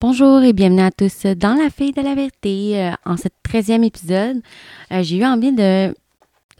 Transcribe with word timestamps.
Bonjour 0.00 0.42
et 0.42 0.52
bienvenue 0.52 0.82
à 0.82 0.90
tous 0.90 1.24
dans 1.24 1.54
La 1.54 1.70
Fille 1.70 1.92
de 1.92 2.02
la 2.02 2.14
Vérité. 2.14 2.78
Euh, 2.78 2.90
en 3.06 3.16
ce 3.16 3.28
13e 3.48 3.84
épisode, 3.84 4.42
euh, 4.92 5.02
j'ai 5.02 5.16
eu 5.16 5.24
envie 5.24 5.52
de 5.52 5.94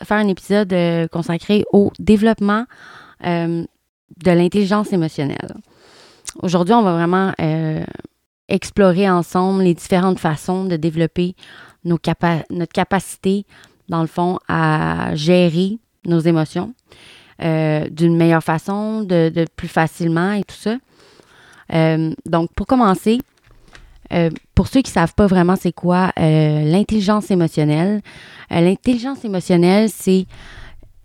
faire 0.03 0.19
un 0.19 0.29
épisode 0.29 0.73
euh, 0.73 1.09
consacré 1.09 1.65
au 1.73 1.93
développement 1.99 2.65
de 3.21 3.67
l'intelligence 4.31 4.93
émotionnelle. 4.93 5.57
Aujourd'hui, 6.41 6.73
on 6.73 6.83
va 6.83 6.93
vraiment 6.93 7.33
explorer 8.49 9.11
ensemble 9.11 9.65
les 9.65 9.75
différentes 9.75 10.21
façons 10.21 10.67
de 10.67 10.77
développer 10.77 11.35
nos 11.85 11.99
notre 12.51 12.73
capacité, 12.73 13.45
dans 13.89 14.03
le 14.03 14.07
fond, 14.07 14.39
à 14.47 15.17
gérer 15.17 15.79
nos 16.07 16.21
émotions 16.21 16.75
d'une 17.41 18.17
meilleure 18.17 18.45
façon, 18.45 19.03
de, 19.03 19.45
plus 19.57 19.67
facilement 19.67 20.31
et 20.31 20.45
tout 20.45 20.55
ça. 20.55 20.77
donc, 22.25 22.53
pour 22.55 22.69
commencer, 22.69 23.19
euh, 24.13 24.31
pour 24.55 24.69
ceux 24.69 24.81
qui 24.81 24.91
ne 24.91 24.95
savent 24.95 25.15
pas 25.15 25.27
vraiment 25.27 25.57
c'est 25.57 25.73
quoi 25.73 26.13
euh, 26.19 26.65
l'intelligence 26.65 27.31
émotionnelle, 27.31 28.01
euh, 28.53 28.61
l'intelligence 28.61 29.25
émotionnelle, 29.25 29.91
c'est, 29.91 30.27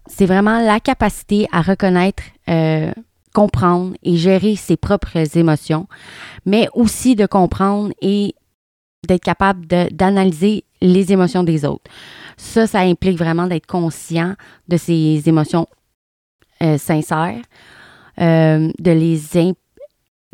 c'est 0.08 0.26
vraiment 0.26 0.60
la 0.60 0.80
capacité 0.80 1.48
à 1.52 1.62
reconnaître, 1.62 2.24
comprendre 3.34 3.96
et 4.04 4.16
gérer 4.16 4.56
ses 4.56 4.78
propres 4.78 5.38
émotions, 5.38 5.88
mais 6.46 6.68
aussi 6.74 7.16
de 7.16 7.26
comprendre 7.26 7.92
et 8.02 8.36
d'être 9.08 9.24
capable 9.24 9.66
d'analyser 9.66 10.66
les 10.82 11.12
émotions 11.12 11.44
des 11.44 11.66
autres. 11.66 11.90
Ça, 12.38 12.68
ça 12.68 12.82
implique 12.82 13.18
vraiment 13.18 13.48
d'être 13.48 13.66
conscient 13.66 14.36
de 14.68 14.78
ses 14.78 15.24
émotions 15.26 15.68
sincères, 16.78 17.42
de, 18.20 18.92
les 18.92 19.20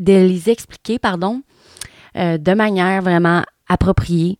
de 0.00 0.12
les 0.12 0.50
expliquer, 0.50 0.98
pardon, 0.98 1.42
euh, 2.16 2.38
de 2.38 2.52
manière 2.54 3.02
vraiment 3.02 3.42
appropriée, 3.68 4.38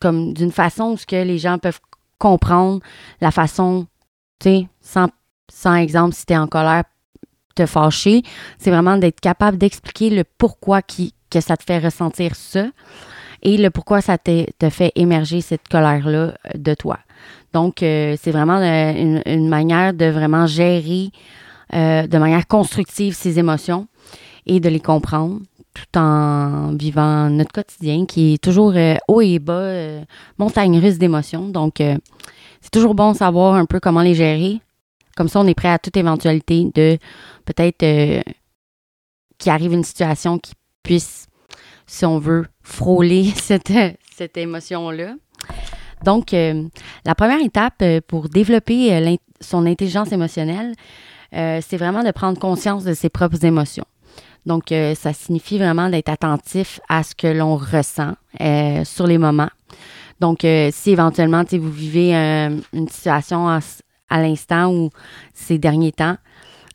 comme 0.00 0.34
d'une 0.34 0.52
façon 0.52 0.92
où 0.92 0.96
ce 0.96 1.06
que 1.06 1.16
les 1.16 1.38
gens 1.38 1.58
peuvent 1.58 1.80
comprendre 2.18 2.80
la 3.20 3.30
façon, 3.30 3.86
tu 4.40 4.48
sais, 4.48 4.68
sans, 4.80 5.08
sans 5.48 5.74
exemple, 5.76 6.14
si 6.14 6.26
tu 6.26 6.32
es 6.32 6.36
en 6.36 6.46
colère, 6.46 6.84
te 7.54 7.66
fâcher, 7.66 8.22
c'est 8.58 8.70
vraiment 8.70 8.96
d'être 8.96 9.20
capable 9.20 9.58
d'expliquer 9.58 10.10
le 10.10 10.24
pourquoi 10.38 10.82
qui, 10.82 11.14
que 11.30 11.40
ça 11.40 11.56
te 11.56 11.62
fait 11.62 11.78
ressentir 11.78 12.34
ça 12.34 12.66
et 13.42 13.56
le 13.56 13.70
pourquoi 13.70 14.00
ça 14.00 14.18
te, 14.18 14.50
te 14.58 14.70
fait 14.70 14.90
émerger 14.96 15.40
cette 15.40 15.68
colère-là 15.68 16.18
euh, 16.18 16.34
de 16.56 16.74
toi. 16.74 16.98
Donc, 17.52 17.84
euh, 17.84 18.16
c'est 18.20 18.32
vraiment 18.32 18.56
une, 18.56 19.22
une, 19.26 19.48
manière 19.48 19.94
de 19.94 20.06
vraiment 20.06 20.46
gérer 20.46 21.10
de 21.72 22.18
manière 22.18 22.46
constructive 22.46 23.14
ces 23.14 23.38
émotions 23.38 23.88
et 24.46 24.60
de 24.60 24.68
les 24.68 24.80
comprendre 24.80 25.40
tout 25.74 25.98
en 25.98 26.74
vivant 26.76 27.28
notre 27.28 27.52
quotidien 27.52 28.06
qui 28.06 28.34
est 28.34 28.42
toujours 28.42 28.72
euh, 28.76 28.94
haut 29.08 29.20
et 29.20 29.38
bas, 29.38 29.52
euh, 29.52 30.04
montagne 30.38 30.78
russe 30.78 30.98
d'émotions. 30.98 31.48
Donc, 31.48 31.80
euh, 31.80 31.98
c'est 32.60 32.70
toujours 32.70 32.94
bon 32.94 33.12
savoir 33.12 33.54
un 33.54 33.66
peu 33.66 33.80
comment 33.80 34.00
les 34.00 34.14
gérer. 34.14 34.60
Comme 35.16 35.28
ça, 35.28 35.40
on 35.40 35.46
est 35.46 35.54
prêt 35.54 35.68
à 35.68 35.78
toute 35.78 35.96
éventualité 35.96 36.70
de 36.74 36.96
peut-être 37.44 37.78
qu'il 39.38 39.52
arrive 39.52 39.72
une 39.72 39.84
situation 39.84 40.38
qui 40.38 40.54
puisse, 40.82 41.26
si 41.86 42.06
on 42.06 42.18
veut, 42.18 42.46
frôler 42.62 43.24
cette, 43.34 43.72
cette 44.16 44.36
émotion-là. 44.36 45.14
Donc, 46.04 46.32
la 46.32 47.14
première 47.14 47.40
étape 47.40 47.82
pour 48.08 48.28
développer 48.28 49.18
son 49.40 49.64
intelligence 49.66 50.12
émotionnelle, 50.12 50.74
c'est 51.32 51.76
vraiment 51.76 52.02
de 52.02 52.10
prendre 52.10 52.38
conscience 52.38 52.84
de 52.84 52.92
ses 52.92 53.08
propres 53.08 53.44
émotions. 53.44 53.86
Donc, 54.46 54.72
euh, 54.72 54.94
ça 54.94 55.12
signifie 55.12 55.58
vraiment 55.58 55.88
d'être 55.88 56.10
attentif 56.10 56.80
à 56.88 57.02
ce 57.02 57.14
que 57.14 57.26
l'on 57.26 57.56
ressent 57.56 58.14
euh, 58.40 58.84
sur 58.84 59.06
les 59.06 59.18
moments. 59.18 59.50
Donc, 60.20 60.44
euh, 60.44 60.70
si 60.72 60.90
éventuellement 60.90 61.44
vous 61.50 61.70
vivez 61.70 62.14
une 62.14 62.88
situation 62.88 63.48
à, 63.48 63.60
l'instant 64.10 64.72
ou 64.72 64.90
ces 65.32 65.58
derniers 65.58 65.92
temps, 65.92 66.16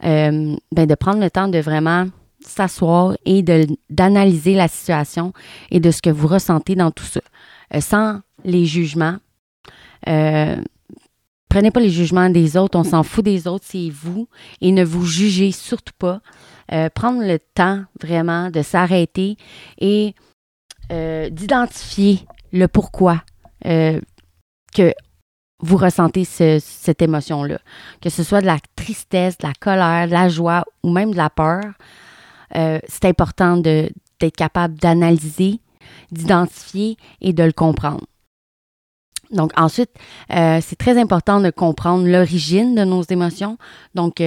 ben, 0.02 0.58
de 0.72 0.96
prendre 0.96 1.22
le 1.22 1.30
temps 1.30 1.48
de 1.48 1.60
vraiment 1.60 2.08
s'asseoir 2.42 3.16
et 3.26 3.44
d'analyser 3.90 4.56
la 4.56 4.68
situation 4.68 5.34
et 5.72 5.80
de 5.80 5.92
ce 5.92 6.02
que 6.02 6.10
vous 6.10 6.28
ressentez 6.28 6.76
dans 6.76 6.92
tout 6.92 7.06
ça, 7.06 7.22
sans 7.80 8.20
les 8.44 8.66
jugements. 8.66 9.18
prenez 10.06 11.72
pas 11.72 11.80
les 11.80 11.90
jugements 11.90 12.30
des 12.30 12.58
autres, 12.58 12.78
on 12.78 12.84
s'en 12.84 13.04
fout 13.04 13.24
des 13.24 13.48
autres, 13.48 13.66
c'est 13.68 13.90
vous, 13.90 14.28
et 14.60 14.72
ne 14.72 14.84
vous 14.84 15.06
jugez 15.06 15.52
surtout 15.52 15.94
pas. 15.98 16.22
Euh, 16.72 16.90
prendre 16.94 17.24
le 17.26 17.40
temps 17.40 17.84
vraiment 18.00 18.52
de 18.52 18.62
s'arrêter 18.62 19.38
et 19.80 20.14
euh, 20.92 21.30
d'identifier 21.30 22.28
le 22.52 22.68
pourquoi 22.68 23.24
euh, 23.66 24.00
que 24.76 24.94
vous 25.62 25.78
ressentez 25.78 26.26
cette 26.26 27.02
émotion-là. 27.02 27.60
Que 28.02 28.10
ce 28.10 28.24
soit 28.24 28.42
de 28.42 28.46
la 28.46 28.60
tristesse, 28.76 29.38
de 29.40 29.48
la 29.48 29.54
colère, 29.60 30.08
de 30.08 30.14
la 30.14 30.30
joie 30.30 30.64
ou 30.84 30.92
même 30.92 31.12
de 31.12 31.18
la 31.18 31.30
peur, 31.30 31.64
c'est 32.54 33.06
important 33.06 33.58
d'être 33.58 34.36
capable 34.38 34.76
d'analyser, 34.76 35.60
d'identifier 36.12 36.98
et 37.20 37.34
de 37.34 37.44
le 37.44 37.52
comprendre. 37.52 38.06
Donc 39.32 39.52
ensuite, 39.58 39.92
c'est 40.30 40.78
très 40.78 40.98
important 40.98 41.42
de 41.42 41.50
comprendre 41.50 42.08
l'origine 42.08 42.74
de 42.74 42.86
nos 42.86 43.04
émotions. 43.04 43.58
Donc, 43.96 44.22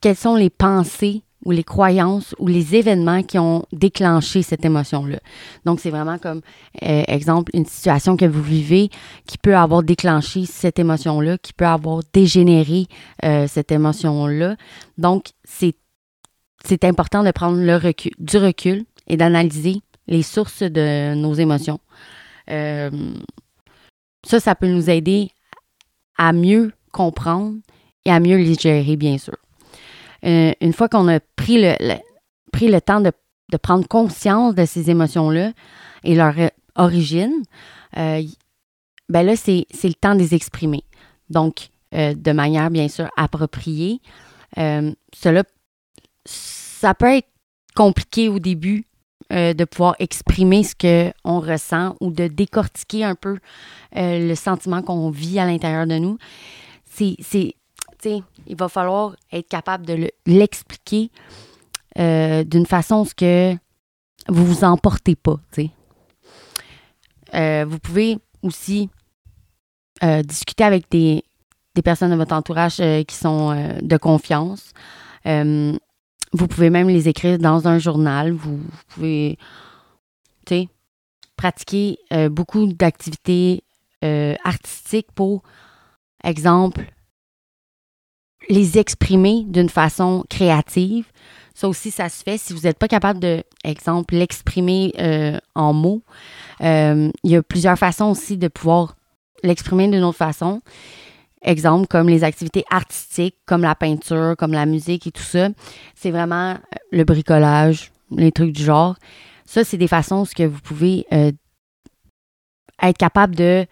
quelles 0.00 0.16
sont 0.16 0.36
les 0.36 0.50
pensées 0.50 1.22
ou 1.44 1.52
les 1.52 1.64
croyances 1.64 2.34
ou 2.38 2.46
les 2.46 2.74
événements 2.76 3.22
qui 3.22 3.38
ont 3.38 3.64
déclenché 3.72 4.42
cette 4.42 4.64
émotion-là. 4.64 5.20
Donc, 5.64 5.80
c'est 5.80 5.90
vraiment 5.90 6.18
comme, 6.18 6.42
euh, 6.82 7.02
exemple, 7.08 7.50
une 7.54 7.64
situation 7.64 8.16
que 8.16 8.26
vous 8.26 8.42
vivez 8.42 8.90
qui 9.26 9.38
peut 9.38 9.56
avoir 9.56 9.82
déclenché 9.82 10.44
cette 10.44 10.78
émotion-là, 10.78 11.38
qui 11.38 11.52
peut 11.52 11.66
avoir 11.66 12.02
dégénéré 12.12 12.86
euh, 13.24 13.46
cette 13.46 13.72
émotion-là. 13.72 14.56
Donc, 14.98 15.30
c'est, 15.44 15.74
important 16.84 17.24
de 17.24 17.30
prendre 17.30 17.58
le 17.58 17.76
recul, 17.76 18.12
du 18.18 18.36
recul 18.36 18.84
et 19.06 19.16
d'analyser 19.16 19.80
les 20.06 20.22
sources 20.22 20.62
de 20.62 21.14
nos 21.14 21.32
émotions. 21.32 21.80
Euh, 22.50 22.90
ça, 24.26 24.40
ça 24.40 24.54
peut 24.54 24.66
nous 24.66 24.90
aider 24.90 25.30
à 26.18 26.34
mieux 26.34 26.72
comprendre 26.92 27.54
et 28.04 28.10
à 28.10 28.20
mieux 28.20 28.36
les 28.36 28.54
gérer, 28.54 28.96
bien 28.96 29.16
sûr. 29.16 29.39
Euh, 30.24 30.52
une 30.60 30.72
fois 30.72 30.88
qu'on 30.88 31.08
a 31.08 31.20
pris 31.36 31.60
le, 31.60 31.74
pris 32.52 32.68
le 32.68 32.80
temps 32.80 33.00
de, 33.00 33.12
prendre 33.62 33.86
conscience 33.88 34.54
de 34.54 34.64
ces 34.64 34.90
émotions-là 34.90 35.52
et 36.04 36.14
leur 36.14 36.38
euh, 36.38 36.48
origine, 36.76 37.42
euh, 37.96 38.22
ben 39.08 39.22
là, 39.26 39.34
c'est 39.36 39.66
le 39.82 39.94
temps 39.94 40.14
de 40.14 40.20
les 40.20 40.34
exprimer. 40.34 40.84
Donc, 41.28 41.68
de 41.92 42.30
manière 42.30 42.70
bien 42.70 42.86
sûr 42.86 43.08
appropriée. 43.16 44.00
cela, 44.56 45.42
ça 46.24 46.94
peut 46.94 47.16
être 47.16 47.28
compliqué 47.74 48.28
au 48.28 48.38
début 48.38 48.84
de 49.30 49.64
pouvoir 49.64 49.96
exprimer 49.98 50.62
ce 50.62 50.76
qu'on 50.76 51.40
ressent 51.40 51.96
ou 52.00 52.12
de 52.12 52.28
décortiquer 52.28 53.02
un 53.02 53.16
peu 53.16 53.38
le 53.96 54.34
sentiment 54.36 54.82
qu'on 54.82 55.10
vit 55.10 55.40
à 55.40 55.46
l'intérieur 55.46 55.88
de 55.88 55.98
nous. 55.98 56.16
C'est 56.86 57.56
il 58.04 58.56
va 58.56 58.68
falloir 58.68 59.16
être 59.32 59.48
capable 59.48 59.86
de 59.86 60.10
l'expliquer 60.26 61.10
euh, 61.98 62.44
d'une 62.44 62.66
façon 62.66 63.04
ce 63.04 63.14
que 63.14 63.54
vous 64.28 64.46
vous 64.46 64.64
emportez 64.64 65.16
pas. 65.16 65.36
Euh, 67.34 67.64
vous 67.68 67.78
pouvez 67.78 68.18
aussi 68.42 68.88
euh, 70.02 70.22
discuter 70.22 70.64
avec 70.64 70.90
des, 70.90 71.24
personnes 71.84 72.10
de 72.10 72.16
votre 72.16 72.34
entourage 72.34 72.76
qui 73.06 73.16
sont 73.16 73.54
de 73.80 73.96
confiance. 73.96 74.72
vous 75.24 76.46
pouvez 76.46 76.68
même 76.68 76.88
les 76.88 77.08
écrire 77.08 77.38
dans 77.38 77.66
un 77.68 77.78
journal. 77.78 78.32
Vous, 78.32 78.58
vous 78.58 78.82
pouvez 78.88 79.38
pratiquer 81.36 81.98
beaucoup 82.30 82.66
d'activités 82.66 83.64
artistiques 84.02 85.10
pour, 85.14 85.42
exemple, 86.22 86.84
les 88.48 88.78
exprimer 88.78 89.44
d'une 89.46 89.68
façon 89.68 90.24
créative. 90.28 91.06
Ça 91.54 91.68
aussi, 91.68 91.90
ça 91.90 92.08
se 92.08 92.22
fait. 92.22 92.38
Si 92.38 92.52
vous 92.52 92.60
n'êtes 92.60 92.78
pas 92.78 92.88
capable 92.88 93.20
de, 93.20 93.42
exemple, 93.64 94.14
l'exprimer 94.14 94.92
euh, 94.98 95.38
en 95.54 95.72
mots, 95.72 96.02
euh, 96.62 97.10
il 97.22 97.30
y 97.30 97.36
a 97.36 97.42
plusieurs 97.42 97.78
façons 97.78 98.06
aussi 98.06 98.38
de 98.38 98.48
pouvoir 98.48 98.96
l'exprimer 99.42 99.88
d'une 99.88 100.04
autre 100.04 100.18
façon. 100.18 100.60
exemple 101.42 101.86
comme 101.86 102.08
les 102.08 102.24
activités 102.24 102.64
artistiques, 102.70 103.36
comme 103.46 103.62
la 103.62 103.74
peinture, 103.74 104.34
comme 104.38 104.52
la 104.52 104.66
musique 104.66 105.06
et 105.06 105.12
tout 105.12 105.22
ça. 105.22 105.48
C'est 105.94 106.10
vraiment 106.10 106.56
le 106.92 107.04
bricolage, 107.04 107.92
les 108.10 108.32
trucs 108.32 108.52
du 108.52 108.62
genre. 108.62 108.96
Ça, 109.44 109.64
c'est 109.64 109.78
des 109.78 109.88
façons 109.88 110.24
que 110.24 110.44
vous 110.44 110.60
pouvez 110.60 111.06
être 111.10 112.98
capable 112.98 113.34
de, 113.34 113.66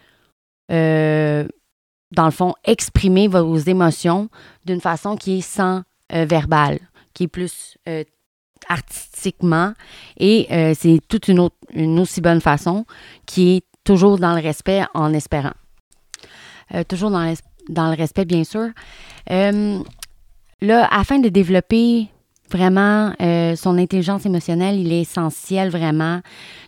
dans 2.13 2.25
le 2.25 2.31
fond, 2.31 2.55
exprimer 2.65 3.29
vos 3.29 3.57
émotions 3.57 4.29
d'une 4.65 4.81
façon 4.81 5.17
qui 5.17 5.39
est 5.39 5.41
sans 5.43 5.83
verbal, 6.11 6.79
qui 7.13 7.25
est 7.25 7.29
plus 7.29 7.77
artistiquement. 8.69 9.75
Et 10.19 10.47
c'est 10.75 11.01
toute 11.09 11.29
une, 11.29 11.39
autre, 11.39 11.57
une 11.75 11.99
aussi 11.99 12.21
bonne 12.21 12.41
façon 12.41 12.87
qui 13.27 13.57
est 13.57 13.65
toujours 13.85 14.19
dans 14.19 14.35
le 14.35 14.41
respect 14.41 14.85
en 14.95 15.13
espérant. 15.13 15.53
toujours 16.89 17.11
dans, 17.11 17.35
dans, 17.69 17.91
le 17.91 17.97
respect, 17.97 18.25
bien 18.25 18.45
sûr. 18.45 18.69
là, 19.29 20.89
afin 20.91 21.19
de 21.19 21.29
développer 21.29 22.09
vraiment 22.51 23.13
son 23.57 23.77
intelligence 23.77 24.25
émotionnelle, 24.25 24.81
il 24.81 24.93
est 24.93 25.03
essentiel 25.03 25.69
vraiment 25.69 26.23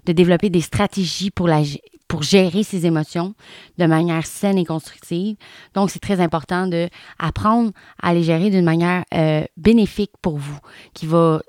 de 0.04 0.12
développer 0.12 0.50
des 0.50 0.60
stratégies 0.60 1.30
pour 1.30 1.48
la, 1.48 1.62
pour 2.10 2.24
gérer 2.24 2.64
ses 2.64 2.86
émotions 2.86 3.34
de 3.78 3.86
manière 3.86 4.26
saine 4.26 4.58
et 4.58 4.64
constructive. 4.64 5.36
Donc, 5.74 5.90
c'est 5.90 6.00
très 6.00 6.20
important 6.20 6.66
de 6.66 6.88
apprendre 7.20 7.70
à 8.02 8.12
les 8.12 8.24
gérer 8.24 8.50
d'une 8.50 8.64
manière 8.64 9.04
euh, 9.14 9.44
bénéfique 9.56 10.10
pour 10.20 10.36
vous, 10.36 10.58
qui 10.92 11.06
va 11.06 11.40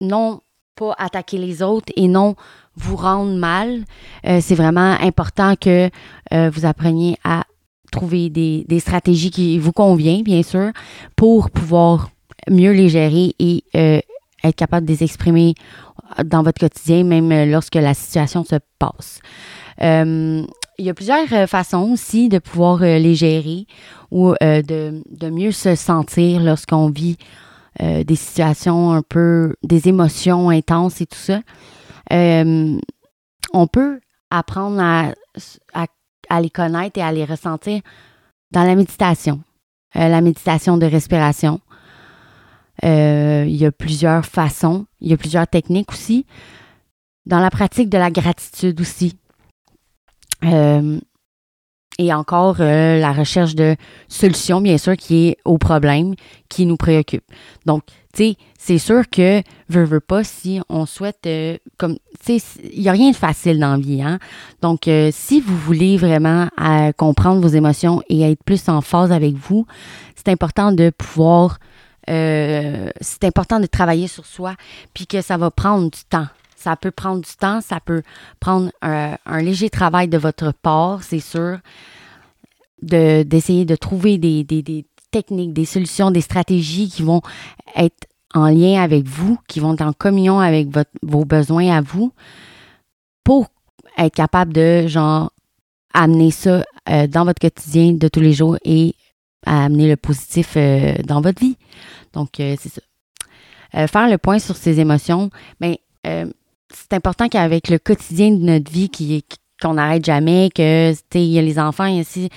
non 0.00 0.40
pas 0.74 0.94
attaquer 0.96 1.36
les 1.36 1.62
autres 1.62 1.92
et 1.96 2.08
non 2.08 2.34
vous 2.76 2.96
rendre 2.96 3.36
mal. 3.36 3.84
Euh, 4.26 4.40
c'est 4.40 4.54
vraiment 4.54 4.96
important 5.02 5.54
que 5.54 5.90
euh, 6.32 6.50
vous 6.50 6.64
appreniez 6.64 7.18
à 7.22 7.44
trouver 7.92 8.30
des, 8.30 8.64
des, 8.66 8.80
stratégies 8.80 9.30
qui 9.30 9.58
vous 9.58 9.72
conviennent, 9.72 10.22
bien 10.22 10.42
sûr, 10.42 10.70
pour 11.14 11.50
pouvoir 11.50 12.08
mieux 12.48 12.72
les 12.72 12.88
gérer 12.88 13.34
et 13.38 13.64
être 14.42 14.56
capable 14.56 14.86
de 14.86 14.92
les 14.92 15.02
exprimer 15.02 15.54
dans 16.24 16.42
votre 16.42 16.60
quotidien, 16.60 17.04
même 17.04 17.50
lorsque 17.50 17.76
la 17.76 17.94
situation 17.94 18.44
se 18.44 18.56
passe. 18.78 19.20
Euh, 19.82 20.44
il 20.78 20.84
y 20.84 20.90
a 20.90 20.94
plusieurs 20.94 21.32
euh, 21.32 21.46
façons 21.46 21.90
aussi 21.92 22.28
de 22.28 22.38
pouvoir 22.38 22.82
euh, 22.82 22.98
les 22.98 23.14
gérer 23.14 23.66
ou 24.10 24.34
de, 24.40 25.30
mieux 25.30 25.52
se 25.52 25.74
sentir 25.74 26.42
lorsqu'on 26.42 26.90
vit 26.90 27.16
des 27.78 28.16
situations 28.16 28.90
un 28.90 29.02
peu, 29.02 29.54
des 29.62 29.88
émotions 29.88 30.50
intenses 30.50 31.00
et 31.00 31.06
tout 31.06 31.16
ça. 31.16 31.40
on 32.10 33.66
peut 33.72 34.00
apprendre 34.30 34.80
à, 34.80 35.12
à, 36.28 36.40
les 36.40 36.50
connaître 36.50 36.98
et 36.98 37.02
à 37.02 37.12
les 37.12 37.24
ressentir 37.24 37.80
dans 38.50 38.64
la 38.64 38.74
méditation, 38.74 39.40
la 39.94 40.20
méditation 40.20 40.76
de 40.76 40.86
respiration. 40.86 41.60
Il 42.82 43.56
y 43.56 43.66
a 43.66 43.72
plusieurs 43.72 44.24
façons, 44.24 44.86
il 45.00 45.10
y 45.10 45.12
a 45.12 45.16
plusieurs 45.16 45.46
techniques 45.46 45.92
aussi. 45.92 46.26
Dans 47.26 47.38
la 47.38 47.50
pratique 47.50 47.90
de 47.90 47.98
la 47.98 48.10
gratitude 48.10 48.80
aussi, 48.80 49.14
euh, 50.44 50.98
et 51.98 52.14
encore 52.14 52.56
euh, 52.60 52.98
la 52.98 53.12
recherche 53.12 53.54
de 53.54 53.76
solutions, 54.08 54.62
bien 54.62 54.78
sûr, 54.78 54.96
qui 54.96 55.28
est 55.28 55.36
au 55.44 55.58
problème 55.58 56.14
qui 56.48 56.64
nous 56.64 56.78
préoccupe. 56.78 57.24
Donc, 57.66 57.82
tu 58.14 58.24
sais, 58.24 58.36
c'est 58.58 58.78
sûr 58.78 59.08
que, 59.10 59.42
veux, 59.68 59.84
veux 59.84 60.00
pas, 60.00 60.24
si 60.24 60.60
on 60.70 60.86
souhaite, 60.86 61.26
euh, 61.26 61.58
comme, 61.76 61.98
tu 62.24 62.38
sais, 62.38 62.60
il 62.72 62.80
n'y 62.80 62.88
a 62.88 62.92
rien 62.92 63.10
de 63.10 63.16
facile 63.16 63.58
dans 63.58 63.72
la 63.72 63.78
vie, 63.78 64.00
hein. 64.02 64.18
Donc, 64.62 64.88
si 65.12 65.40
vous 65.40 65.56
voulez 65.58 65.98
vraiment 65.98 66.48
comprendre 66.96 67.42
vos 67.42 67.54
émotions 67.54 68.02
et 68.08 68.22
être 68.22 68.42
plus 68.44 68.68
en 68.68 68.80
phase 68.80 69.12
avec 69.12 69.34
vous, 69.34 69.66
c'est 70.16 70.28
important 70.28 70.72
de 70.72 70.90
pouvoir, 70.90 71.58
c'est 72.06 73.24
important 73.24 73.60
de 73.60 73.66
travailler 73.66 74.08
sur 74.08 74.26
soi, 74.26 74.54
puis 74.94 75.06
que 75.06 75.22
ça 75.22 75.36
va 75.36 75.50
prendre 75.50 75.90
du 75.90 76.04
temps. 76.08 76.26
Ça 76.56 76.76
peut 76.76 76.90
prendre 76.90 77.22
du 77.22 77.36
temps, 77.38 77.60
ça 77.62 77.80
peut 77.80 78.02
prendre 78.38 78.70
un, 78.82 79.16
léger 79.40 79.70
travail 79.70 80.08
de 80.08 80.18
votre 80.18 80.52
part, 80.52 81.02
c'est 81.02 81.20
sûr, 81.20 81.58
d'essayer 82.82 83.64
de, 83.64 83.76
trouver 83.76 84.18
des, 84.18 84.84
techniques, 85.10 85.54
des 85.54 85.64
solutions, 85.64 86.10
des 86.10 86.20
stratégies 86.20 86.90
qui 86.90 87.02
vont 87.02 87.22
être 87.76 88.06
en 88.34 88.48
lien 88.48 88.82
avec 88.82 89.06
vous, 89.06 89.38
qui 89.48 89.58
vont 89.58 89.72
être 89.74 89.80
en 89.80 89.92
communion 89.92 90.38
avec 90.38 90.68
vos 91.02 91.24
besoins 91.24 91.76
à 91.76 91.80
vous, 91.80 92.12
pour 93.24 93.48
être 93.96 94.14
capable 94.14 94.52
de, 94.52 94.86
genre, 94.86 95.32
amener 95.92 96.30
ça 96.30 96.64
euh, 96.88 97.06
dans 97.06 97.24
votre 97.24 97.40
quotidien 97.40 97.92
de 97.92 98.08
tous 98.08 98.20
les 98.20 98.32
jours 98.32 98.56
et 98.64 98.94
amener 99.46 99.88
le 99.88 99.96
positif 99.96 100.54
euh, 100.56 100.94
dans 101.04 101.20
votre 101.20 101.40
vie. 101.40 101.56
Donc, 102.12 102.40
euh, 102.40 102.56
c'est 102.58 102.72
ça. 102.72 103.86
faire 103.86 104.08
le 104.08 104.18
point 104.18 104.38
sur 104.38 104.56
ses 104.56 104.80
émotions, 104.80 105.30
mais 105.60 105.80
ben, 106.04 106.32
c'est 106.72 106.92
important 106.92 107.28
qu'avec 107.28 107.68
le 107.68 107.78
quotidien 107.78 108.30
de 108.30 108.42
notre 108.42 108.70
vie 108.70 108.88
qui 108.88 109.24
qu'on 109.60 109.74
n'arrête 109.74 110.04
jamais, 110.04 110.48
que 110.54 110.94
il 111.14 111.24
y 111.24 111.38
a 111.38 111.42
les 111.42 111.58
enfants 111.58 111.84
ici, 111.84 112.30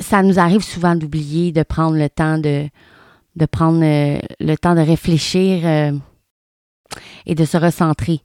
ça 0.00 0.22
nous 0.22 0.38
arrive 0.38 0.62
souvent 0.62 0.94
d'oublier 0.94 1.52
de 1.52 1.62
prendre 1.62 1.96
le 1.96 2.08
temps 2.08 2.38
de 2.38 2.68
de 3.36 3.46
prendre 3.46 3.82
euh, 3.84 4.18
le 4.40 4.56
temps 4.56 4.74
de 4.74 4.80
réfléchir 4.80 5.60
euh, 5.64 5.92
et 7.26 7.34
de 7.34 7.44
se 7.44 7.56
recentrer, 7.56 8.22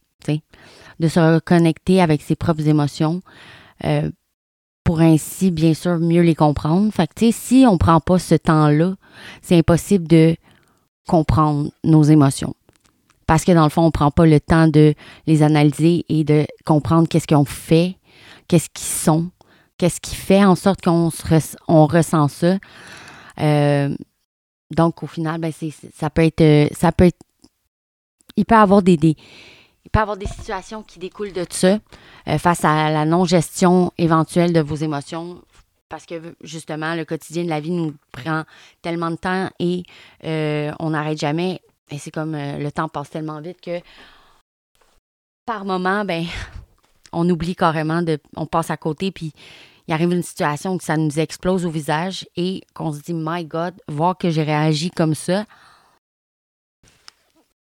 de 1.00 1.08
se 1.08 1.20
reconnecter 1.20 2.02
avec 2.02 2.22
ses 2.22 2.36
propres 2.36 2.68
émotions 2.68 3.22
euh, 3.84 4.10
pour 4.92 5.00
ainsi 5.00 5.52
bien 5.52 5.74
sûr 5.74 6.00
mieux 6.00 6.22
les 6.22 6.36
comprendre. 6.36 6.92
Fait 6.92 7.08
que, 7.08 7.32
si 7.32 7.64
on 7.66 7.74
ne 7.74 7.78
prend 7.78 8.02
pas 8.02 8.20
ce 8.20 8.36
temps-là, 8.36 8.96
c'est 9.42 9.58
impossible 9.58 10.06
de 10.06 10.36
comprendre 11.08 11.72
nos 11.86 12.04
émotions 12.04 12.54
parce 13.26 13.46
que 13.46 13.54
dans 13.54 13.64
le 13.64 13.70
fond, 13.70 13.84
on 13.84 13.86
ne 13.86 13.92
prend 13.92 14.12
pas 14.12 14.26
le 14.26 14.42
temps 14.42 14.68
de 14.68 14.94
les 15.28 15.44
analyser 15.44 16.04
et 16.10 16.26
de 16.26 16.46
comprendre 16.66 17.08
qu'est-ce 17.08 17.26
qu'ils 17.26 17.38
ont 17.38 17.46
fait, 17.46 17.96
qu'est-ce 18.50 18.68
qu'ils 18.70 18.84
sont, 18.86 19.32
qu'est-ce 19.78 20.02
qui 20.02 20.14
fait 20.14 20.44
en 20.44 20.56
sorte 20.56 20.82
qu'on 20.82 21.10
on 21.70 21.86
ressent 21.86 22.28
ça. 22.28 22.58
Euh, 23.40 23.96
donc, 24.76 25.04
au 25.04 25.08
final, 25.08 25.40
ben, 25.40 25.54
ça 25.96 26.10
peut 26.10 26.26
être. 26.26 26.68
Ça 26.76 26.92
peut 26.92 27.06
être. 27.06 27.20
Il 28.36 28.44
peut 28.44 28.56
avoir 28.56 28.82
des, 28.82 29.16
il 29.86 29.92
peut 29.92 30.00
avoir 30.00 30.18
des 30.18 30.28
situations 30.28 30.84
qui 30.84 31.00
découlent 31.00 31.34
de 31.34 31.46
ça 31.50 31.80
euh, 32.28 32.38
face 32.38 32.64
à 32.64 32.92
la 32.92 33.06
non-gestion 33.06 33.92
éventuelle 33.98 34.54
de 34.54 34.62
vos 34.62 34.76
émotions. 34.76 35.42
Parce 35.90 36.06
que 36.06 36.36
justement, 36.42 36.96
le 36.96 37.04
quotidien 37.04 37.44
de 37.44 37.50
la 37.50 37.60
vie 37.60 37.72
nous 37.72 37.94
prend 38.12 38.44
tellement 38.82 39.12
de 39.12 39.18
temps 39.18 39.50
et 39.60 39.84
euh, 40.24 40.72
on 40.80 40.92
n'arrête 40.92 41.20
jamais. 41.20 41.62
Et 41.90 41.98
c'est 41.98 42.12
comme 42.12 42.36
euh, 42.36 42.58
le 42.58 42.72
temps 42.72 42.88
passe 42.88 43.10
tellement 43.10 43.42
vite 43.42 43.60
que 43.60 43.82
par 45.46 45.66
moment, 45.66 46.06
ben, 46.06 46.26
on 47.12 47.30
oublie 47.30 47.56
carrément 47.56 48.02
de. 48.02 48.20
On 48.38 48.46
passe 48.46 48.70
à 48.70 48.78
côté, 48.78 49.12
puis 49.12 49.34
il 49.88 49.94
arrive 49.94 50.14
une 50.14 50.24
situation 50.24 50.76
où 50.76 50.80
ça 50.80 50.96
nous 50.96 51.20
explose 51.20 51.66
au 51.66 51.70
visage 51.70 52.26
et 52.38 52.62
qu'on 52.74 52.94
se 52.94 53.02
dit, 53.02 53.14
My 53.14 53.44
God, 53.44 53.74
voir 53.90 54.18
que 54.18 54.30
j'ai 54.30 54.44
réagi 54.44 54.92
comme 54.92 55.16
ça. 55.16 55.46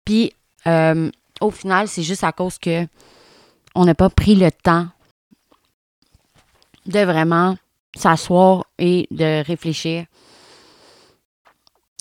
Puis, 0.04 0.32
euh, 0.66 1.10
au 1.40 1.50
final, 1.50 1.88
c'est 1.88 2.02
juste 2.02 2.24
à 2.24 2.32
cause 2.32 2.58
que 2.58 2.86
on 3.74 3.84
n'a 3.84 3.94
pas 3.94 4.10
pris 4.10 4.34
le 4.34 4.50
temps 4.50 4.88
de 6.86 7.00
vraiment 7.00 7.56
s'asseoir 7.96 8.64
et 8.78 9.06
de 9.10 9.44
réfléchir 9.44 10.06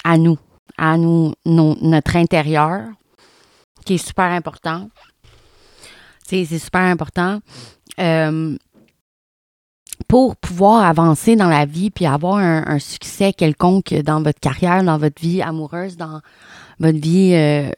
à 0.04 0.18
nous 0.18 0.38
à 0.80 0.98
nous, 0.98 1.34
notre 1.46 2.16
intérieur, 2.16 2.88
qui 3.86 3.96
est 3.96 4.06
super 4.06 4.32
important. 4.32 4.90
C'est 6.26 6.46
super 6.46 6.82
important. 6.82 7.40
Euh, 8.00 8.56
pour 10.08 10.38
pouvoir 10.38 10.86
avancer 10.86 11.36
dans 11.36 11.50
la 11.50 11.66
vie 11.66 11.90
puis 11.90 12.06
avoir 12.06 12.38
un, 12.38 12.80
succès 12.80 13.34
quelconque 13.34 13.94
dans 13.94 14.22
votre 14.22 14.40
carrière, 14.40 14.84
dans 14.84 14.98
votre 14.98 15.22
vie 15.22 15.42
amoureuse, 15.42 15.98
dans 15.98 16.22
votre 16.80 16.98
vie, 16.98 17.34
euh, 17.34 17.70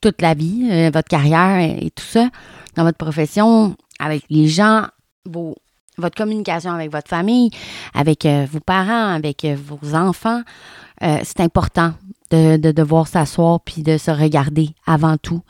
toute 0.00 0.22
la 0.22 0.34
vie, 0.34 0.68
euh, 0.70 0.90
votre 0.92 1.08
carrière 1.08 1.58
et, 1.58 1.90
tout 1.90 2.04
ça, 2.04 2.28
dans 2.76 2.84
votre 2.84 2.98
profession, 2.98 3.76
avec 3.98 4.24
les 4.30 4.48
gens, 4.48 4.86
vos, 5.24 5.56
votre 5.98 6.16
communication 6.16 6.72
avec 6.72 6.90
votre 6.90 7.08
famille, 7.08 7.50
avec 7.94 8.26
vos 8.26 8.60
parents, 8.60 9.12
avec 9.12 9.44
vos 9.44 9.94
enfants, 9.94 10.42
euh, 11.02 11.18
c'est 11.24 11.40
important 11.40 11.94
de, 12.30 12.56
devoir 12.72 13.08
s'asseoir 13.08 13.60
puis 13.60 13.82
de 13.82 13.96
se 13.96 14.10
regarder 14.10 14.70
avant 14.86 15.16
tout, 15.16 15.42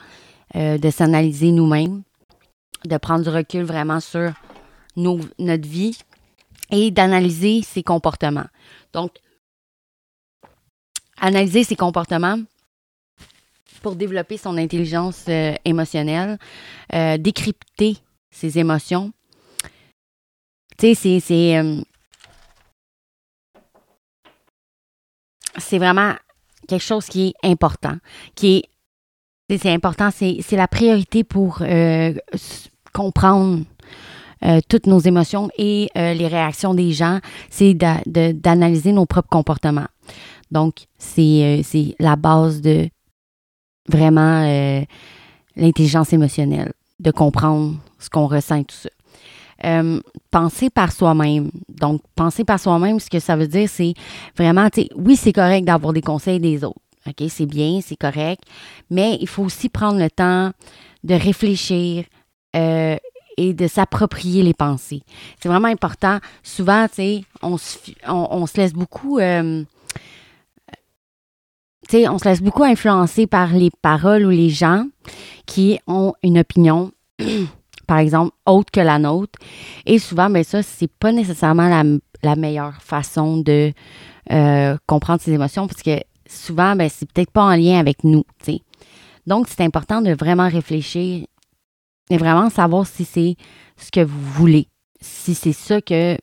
euh, 0.55 0.79
de 0.79 0.91
s'analyser 0.91 1.51
nous-mêmes, 1.51 2.03
de 2.85 2.97
prendre 2.97 3.25
du 3.25 3.31
recul 3.31 3.65
vraiment 3.65 4.01
sur 4.01 4.33
notre 4.97 5.69
vie 5.69 5.99
et 6.71 6.91
d'analyser 6.91 7.63
ses 7.63 7.83
comportements. 7.83 8.47
Donc, 8.93 9.13
analyser 11.21 11.65
ses 11.65 11.77
comportements 11.77 12.39
pour 13.81 13.97
développer 13.97 14.37
son 14.37 14.57
intelligence 14.57 15.25
euh, 15.29 15.55
émotionnelle, 15.65 16.39
euh, 16.95 17.17
décrypter 17.19 17.97
ses 18.31 18.59
émotions. 18.59 19.13
Tu 20.79 20.95
sais, 20.95 21.21
c'est. 21.21 21.59
Euh, 21.59 21.81
c'est 25.59 25.79
vraiment 25.79 26.15
quelque 26.69 26.83
chose 26.83 27.07
qui 27.07 27.35
est 27.43 27.49
important, 27.49 27.97
qui 28.35 28.57
est 28.57 28.65
c'est 29.59 29.73
important, 29.73 30.11
c'est 30.13 30.53
la 30.53 30.69
priorité 30.69 31.25
pour 31.25 31.61
comprendre 32.93 33.65
toutes 34.69 34.87
nos 34.87 35.01
émotions 35.01 35.51
et 35.59 35.91
les 35.97 36.29
réactions 36.29 36.73
des 36.73 36.93
gens, 36.93 37.19
c'est 37.51 37.75
d'analyser 37.75 38.93
nos 38.93 39.07
propres 39.07 39.29
comportements. 39.29 39.89
Donc, 40.53 40.87
c'est 40.99 41.65
la 41.99 42.15
base 42.15 42.61
de 42.61 42.89
vraiment 43.91 44.85
l'intelligence 45.57 46.13
émotionnelle, 46.13 46.73
de 47.01 47.11
comprendre 47.11 47.77
ce 47.99 48.09
qu'on 48.09 48.27
ressent 48.27 48.57
et 48.57 48.65
tout 48.65 48.77
ça. 48.77 48.91
Euh, 49.65 50.01
penser 50.31 50.71
par 50.71 50.91
soi-même. 50.91 51.51
Donc, 51.69 52.01
penser 52.15 52.45
par 52.45 52.59
soi-même, 52.59 52.99
ce 52.99 53.11
que 53.11 53.19
ça 53.19 53.37
veut 53.37 53.47
dire, 53.47 53.69
c'est 53.69 53.93
vraiment, 54.37 54.71
tu 54.71 54.87
oui, 54.97 55.17
c'est 55.17 55.35
correct 55.35 55.65
d'avoir 55.67 55.93
des 55.93 56.01
conseils 56.01 56.41
des 56.41 56.65
autres. 56.65 56.81
OK, 57.07 57.29
c'est 57.29 57.47
bien, 57.47 57.81
c'est 57.83 57.97
correct, 57.97 58.43
mais 58.91 59.19
il 59.21 59.29
faut 59.29 59.43
aussi 59.43 59.69
prendre 59.69 59.99
le 59.99 60.11
temps 60.11 60.51
de 61.05 61.15
réfléchir 61.15 62.05
euh, 62.57 62.97
et 63.37 63.55
de 63.55 63.67
s'approprier 63.67 64.43
les 64.43 64.55
pensées. 64.55 65.03
C'est 65.43 65.49
vraiment 65.49 65.69
important. 65.69 66.19
Souvent, 66.43 66.87
tu 66.89 66.95
sais, 66.95 67.25
on, 67.43 67.57
on, 68.07 68.47
se 68.47 68.57
laisse 68.59 68.73
beaucoup. 68.73 69.19
Euh, 69.19 69.65
on 71.95 72.19
se 72.19 72.29
laisse 72.29 72.43
beaucoup 72.43 72.65
influencer 72.65 73.27
par 73.27 73.53
les 73.53 73.71
paroles 73.83 74.25
ou 74.25 74.31
les 74.31 74.51
gens 74.51 74.87
qui 75.47 75.79
ont 75.87 76.15
une 76.23 76.39
opinion 76.39 76.93
par 77.91 77.99
exemple, 77.99 78.31
autre 78.47 78.71
que 78.71 78.79
la 78.79 79.01
nôtre. 79.01 79.37
Et 79.85 79.99
souvent, 79.99 80.31
ben, 80.31 80.45
ça, 80.45 80.63
c'est 80.63 80.87
pas 80.87 81.11
nécessairement 81.11 81.69
la, 82.23 82.37
meilleure 82.37 82.81
façon 82.81 83.39
de 83.39 83.73
euh, 84.31 84.77
comprendre 84.87 85.21
ses 85.21 85.33
émotions 85.33 85.67
parce 85.67 85.83
que 85.83 85.99
souvent, 86.25 86.77
ben, 86.77 86.89
c'est 86.89 87.11
peut-être 87.11 87.33
pas 87.33 87.43
en 87.43 87.57
lien 87.57 87.81
avec 87.81 88.05
nous. 88.05 88.23
sais. 88.43 88.61
Donc, 89.27 89.49
c'est 89.49 89.65
important 89.65 90.03
de 90.03 90.13
vraiment 90.13 90.49
réfléchir 90.49 91.27
et 92.11 92.17
vraiment 92.17 92.49
savoir 92.49 92.87
si 92.87 93.05
c'est 93.05 93.35
ce 93.77 93.91
que 93.91 94.05
vous 94.05 94.21
voulez, 94.21 94.69
si 95.01 95.35
c'est 95.35 95.53
ça 95.53 95.81
que 95.81 96.17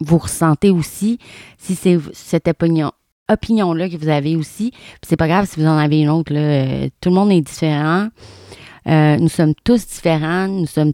vous 0.00 0.18
ressentez 0.18 0.70
aussi, 0.70 1.18
si 1.56 1.76
c'est 1.76 1.98
cette 2.12 2.48
opinion, 2.48 2.92
opinion-là 3.30 3.88
que 3.88 3.96
vous 3.96 4.08
avez 4.08 4.36
aussi. 4.36 4.72
c'est 5.02 5.16
pas 5.16 5.28
grave 5.28 5.46
si 5.48 5.60
vous 5.60 5.66
en 5.66 5.76
avez 5.76 6.00
une 6.00 6.10
autre. 6.10 6.32
Là, 6.32 6.40
euh, 6.40 6.88
tout 7.00 7.08
le 7.10 7.14
monde 7.14 7.32
est 7.32 7.40
différent. 7.40 8.08
Euh, 8.86 9.16
nous 9.16 9.28
sommes 9.28 9.54
tous 9.64 9.86
différents, 9.86 10.46
nous 10.48 10.66
sommes 10.66 10.92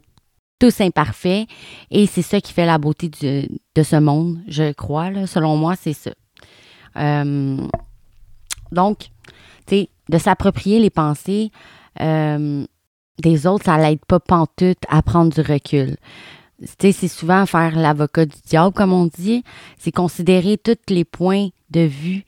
tous 0.59 0.79
imparfaits 0.79 1.47
et 1.89 2.05
c'est 2.05 2.21
ça 2.21 2.39
qui 2.39 2.53
fait 2.53 2.65
la 2.65 2.77
beauté 2.77 3.09
de 3.09 3.83
ce 3.83 3.95
monde, 3.97 4.39
je 4.47 4.71
crois. 4.71 5.09
Là, 5.09 5.27
selon 5.27 5.57
moi, 5.57 5.75
c'est 5.75 5.93
ça. 5.93 6.11
Euh, 6.97 7.57
donc, 8.71 9.09
tu 9.67 9.75
sais, 9.75 9.89
de 10.09 10.17
s'approprier 10.17 10.79
les 10.79 10.89
pensées 10.89 11.51
des 11.99 13.47
autres, 13.47 13.65
ça 13.65 13.77
l'aide 13.77 14.03
pas 14.07 14.19
pantoute 14.19 14.79
à 14.87 15.01
prendre 15.01 15.33
du 15.33 15.41
recul. 15.41 15.97
C'est 16.79 17.07
souvent 17.07 17.45
faire 17.45 17.75
l'avocat 17.75 18.25
du 18.25 18.37
diable, 18.45 18.73
comme 18.73 18.93
on 18.93 19.07
dit. 19.07 19.43
C'est 19.77 19.91
considérer 19.91 20.57
tous 20.57 20.77
les 20.89 21.05
points 21.05 21.49
de 21.69 21.81
vue. 21.81 22.23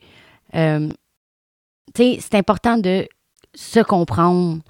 sais, 0.52 2.18
c'est 2.20 2.34
important 2.34 2.78
de 2.78 3.06
se 3.54 3.80
comprendre 3.80 4.60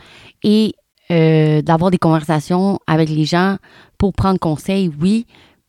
et 0.42 0.74
euh, 1.10 1.62
d'avoir 1.62 1.90
des 1.90 1.98
conversations 1.98 2.78
avec 2.86 3.08
les 3.08 3.24
gens 3.24 3.58
pour 3.98 4.12
prendre 4.12 4.38
conseil, 4.38 4.90
oui, 5.00 5.26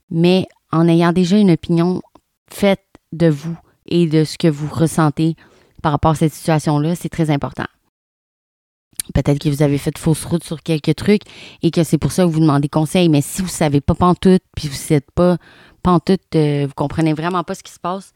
mais 0.10 0.48
en 0.72 0.88
ayant 0.88 1.12
déjà 1.12 1.38
une 1.38 1.52
opinion 1.52 2.02
faite 2.50 2.84
de 3.12 3.28
vous 3.28 3.58
et 3.86 4.08
de 4.08 4.24
ce 4.24 4.38
que 4.38 4.48
vous 4.48 4.68
ressentez 4.74 5.36
par 5.82 5.92
rapport 5.92 6.12
à 6.12 6.16
cette 6.16 6.34
situation-là, 6.34 6.96
c'est 6.96 7.10
très 7.10 7.30
important. 7.30 7.66
Peut-être 9.14 9.40
que 9.40 9.50
vous 9.50 9.62
avez 9.62 9.78
fait 9.78 9.98
fausse 9.98 10.26
route 10.26 10.44
sur 10.44 10.62
quelques 10.64 10.96
trucs 10.96 11.22
et 11.62 11.72
que 11.72 11.84
c'est 11.84 11.98
pour 11.98 12.12
ça 12.12 12.24
que 12.24 12.30
vous 12.30 12.40
demandez 12.40 12.70
conseil, 12.70 13.10
mais 13.10 13.22
si 13.22 13.42
vous 13.42 13.48
ne 13.48 13.52
savez 13.52 13.82
pas 13.82 13.94
pantoute, 13.94 14.42
puis 14.56 14.68
vous 14.68 14.78
n'êtes 14.90 15.12
pas 15.12 15.38
pantoute, 15.84 16.22
euh, 16.36 16.66
vous 16.68 16.74
comprenez 16.74 17.14
vraiment 17.14 17.44
pas 17.44 17.54
ce 17.56 17.64
qui 17.64 17.72
se 17.72 17.80
passe, 17.80 18.14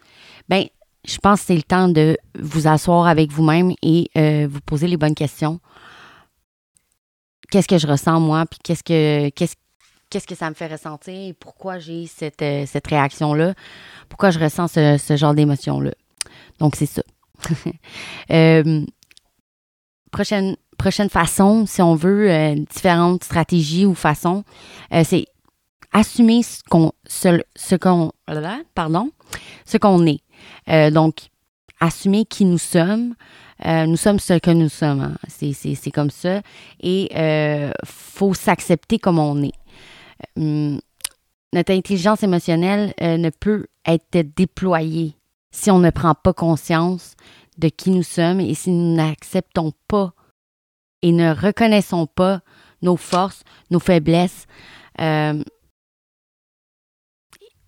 ben 0.48 0.66
je 1.06 1.18
pense 1.18 1.42
que 1.42 1.46
c'est 1.48 1.56
le 1.56 1.64
temps 1.64 1.88
de 1.88 2.18
vous 2.40 2.68
asseoir 2.68 3.08
avec 3.08 3.32
vous-même 3.32 3.74
et 3.84 4.10
euh, 4.18 4.48
vous 4.50 4.60
poser 4.62 4.88
les 4.88 4.98
bonnes 4.98 5.16
questions 5.16 5.60
qu'est-ce 7.50 7.68
que 7.68 7.78
je 7.78 7.88
ressens 7.88 8.20
moi, 8.20 8.46
puis 8.46 8.60
qu'est-ce 8.64 8.84
que 8.84 9.30
qu'est-ce 9.30 9.56
qu'est-ce 10.10 10.28
que 10.28 10.36
ça 10.36 10.50
me 10.50 10.56
fait 10.56 10.68
ressentir 10.68 11.14
et 11.14 11.34
pourquoi 11.34 11.78
j'ai 11.78 12.08
cette, 12.08 12.42
euh, 12.42 12.66
cette 12.66 12.88
réaction-là, 12.88 13.54
pourquoi 14.10 14.32
je 14.32 14.40
ressens 14.40 14.70
ce, 14.70 15.16
genre 15.16 15.36
d'émotion-là? 15.36 15.92
Donc, 16.60 16.76
c'est 16.76 16.88
ça. 16.88 17.04
Euh, 18.32 18.86
prochaine, 20.12 20.56
prochaine 20.78 21.10
façon, 21.10 21.66
si 21.66 21.82
on 21.82 21.96
veut, 21.96 22.30
euh, 22.30 22.56
différentes 22.56 23.24
stratégies 23.24 23.86
ou 23.86 23.94
façons, 23.94 24.44
c'est 25.04 25.26
assumer 25.92 26.44
ce 26.44 26.62
qu'on 26.70 26.92
ce, 27.08 27.76
qu'on 27.76 28.12
pardon, 28.76 29.12
ce 29.66 29.78
qu'on 29.78 30.06
est. 30.06 30.22
donc, 30.92 31.30
assumer 31.80 32.26
qui 32.26 32.46
nous 32.46 32.58
sommes, 32.58 33.16
euh, 33.66 33.86
nous 33.86 33.98
sommes 33.98 34.20
ce 34.20 34.38
que 34.38 34.52
nous 34.52 34.70
sommes. 34.70 35.02
Hein. 35.02 35.16
C'est 35.28 35.92
comme 35.92 36.10
ça. 36.10 36.42
Et 36.82 37.10
euh, 37.16 37.72
faut 37.86 38.34
s'accepter 38.34 39.00
comme 39.00 39.20
on 39.20 39.44
est. 39.44 39.54
Euh, 40.38 40.78
notre 41.54 41.74
intelligence 41.74 42.22
émotionnelle 42.24 42.94
ne 43.02 43.30
peut 43.32 43.66
être 43.86 44.22
déployée 44.36 45.16
si 45.52 45.72
on 45.72 45.80
ne 45.80 45.90
prend 45.90 46.14
pas 46.14 46.32
conscience 46.32 47.16
de 47.60 47.70
qui 47.70 47.92
nous 47.92 48.04
sommes 48.04 48.40
et 48.40 48.56
si 48.56 48.72
nous 48.72 48.96
n'acceptons 48.96 49.74
pas 49.88 50.14
et 51.02 51.12
ne 51.12 51.34
reconnaissons 51.34 52.08
pas 52.08 52.42
nos 52.82 52.98
forces, 52.98 53.44
nos 53.70 53.80
faiblesses. 53.80 54.48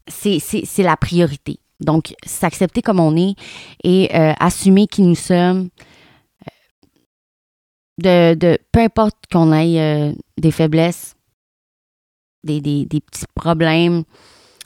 c'est 0.10 0.84
la 0.84 0.98
priorité. 0.98 1.60
Donc, 1.82 2.14
s'accepter 2.26 2.82
comme 2.82 3.00
on 3.00 3.16
est 3.18 3.36
et 3.84 4.16
euh, 4.16 4.34
assumer 4.40 4.88
qui 4.88 5.02
nous 5.02 5.16
sommes. 5.16 5.70
Euh, 8.06 8.36
de, 8.36 8.58
peu 8.72 8.80
importe 8.80 9.16
qu'on 9.32 9.54
ait 9.54 9.80
euh, 9.80 10.14
des 10.38 10.52
faiblesses, 10.52 11.16
des, 12.44 12.88
petits 12.90 13.26
problèmes 13.36 14.04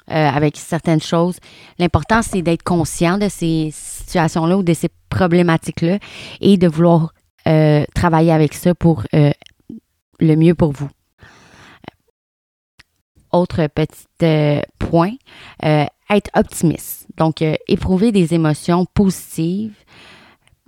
avec 0.08 0.56
certaines 0.56 1.02
choses, 1.02 1.38
l'important, 1.80 2.22
c'est 2.22 2.44
d'être 2.44 2.62
conscient 2.62 3.18
de 3.18 3.28
ces 3.28 3.72
situations-là 3.74 4.58
ou 4.58 4.64
de 4.64 4.74
ces 4.74 4.90
problématiques-là 5.16 6.00
et 6.42 6.58
de 6.58 6.68
vouloir 6.68 7.14
travailler 7.94 8.32
avec 8.32 8.54
ça 8.54 8.74
pour 8.74 9.04
le 9.14 10.36
mieux 10.36 10.56
pour 10.56 10.72
vous. 10.72 10.90
Autre 13.32 13.68
petit 13.68 14.08
point, 14.80 15.12
être 16.10 16.30
optimiste. 16.36 17.08
Donc, 17.18 17.42
euh, 17.42 17.56
éprouver 17.68 18.12
des 18.12 18.34
émotions 18.34 18.86
positives. 18.94 19.76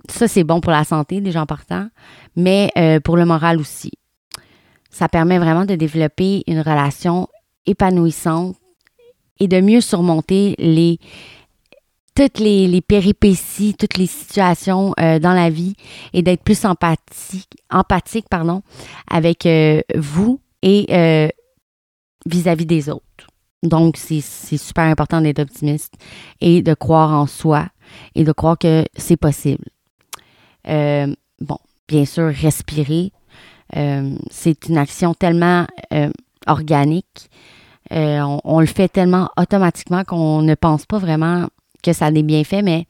Ça, 0.08 0.28
c'est 0.28 0.44
bon 0.44 0.60
pour 0.60 0.72
la 0.72 0.84
santé 0.84 1.20
des 1.20 1.32
gens 1.32 1.46
partants, 1.46 1.88
mais 2.36 2.70
euh, 2.78 3.00
pour 3.00 3.16
le 3.16 3.24
moral 3.24 3.58
aussi. 3.60 3.92
Ça 4.90 5.08
permet 5.08 5.38
vraiment 5.38 5.64
de 5.64 5.74
développer 5.74 6.42
une 6.46 6.60
relation 6.60 7.28
épanouissante 7.66 8.56
et 9.38 9.48
de 9.48 9.60
mieux 9.60 9.80
surmonter 9.80 10.54
les 10.58 10.98
toutes 12.26 12.40
les, 12.40 12.80
péripéties, 12.80 13.74
toutes 13.78 13.96
les 13.96 14.06
situations 14.06 14.92
euh, 15.00 15.18
dans 15.18 15.34
la 15.34 15.50
vie 15.50 15.74
et 16.12 16.22
d'être 16.22 16.42
plus 16.42 16.64
empathique, 16.64 17.56
empathique 17.70 18.26
pardon, 18.28 18.62
avec 19.08 19.46
vous 19.94 20.40
et 20.62 20.86
vis-à-vis 22.26 22.64
-vis 22.64 22.66
des 22.66 22.88
autres. 22.90 23.26
Donc, 23.62 23.96
c'est 23.96 24.20
super 24.20 24.84
important 24.84 25.20
d'être 25.20 25.40
optimiste 25.40 25.94
et 26.40 26.62
de 26.62 26.74
croire 26.74 27.12
en 27.12 27.26
soi 27.26 27.68
et 28.14 28.24
de 28.24 28.32
croire 28.32 28.58
que 28.58 28.84
c'est 28.96 29.16
possible. 29.16 29.64
Euh, 30.68 31.14
bon, 31.40 31.58
bien 31.88 32.04
sûr, 32.04 32.32
respirer, 32.32 33.12
euh, 33.76 34.16
c'est 34.30 34.68
une 34.68 34.78
action 34.78 35.14
tellement 35.14 35.66
euh, 35.92 36.10
organique. 36.46 37.30
On, 37.90 38.60
le 38.60 38.66
fait 38.66 38.88
tellement 38.88 39.30
automatiquement 39.38 40.04
qu'on 40.04 40.42
ne 40.42 40.54
pense 40.54 40.84
pas 40.84 40.98
vraiment 40.98 41.48
que 41.82 41.92
ça 41.92 42.06
a 42.06 42.10
des 42.10 42.22
bienfaits, 42.22 42.62
mais 42.62 42.86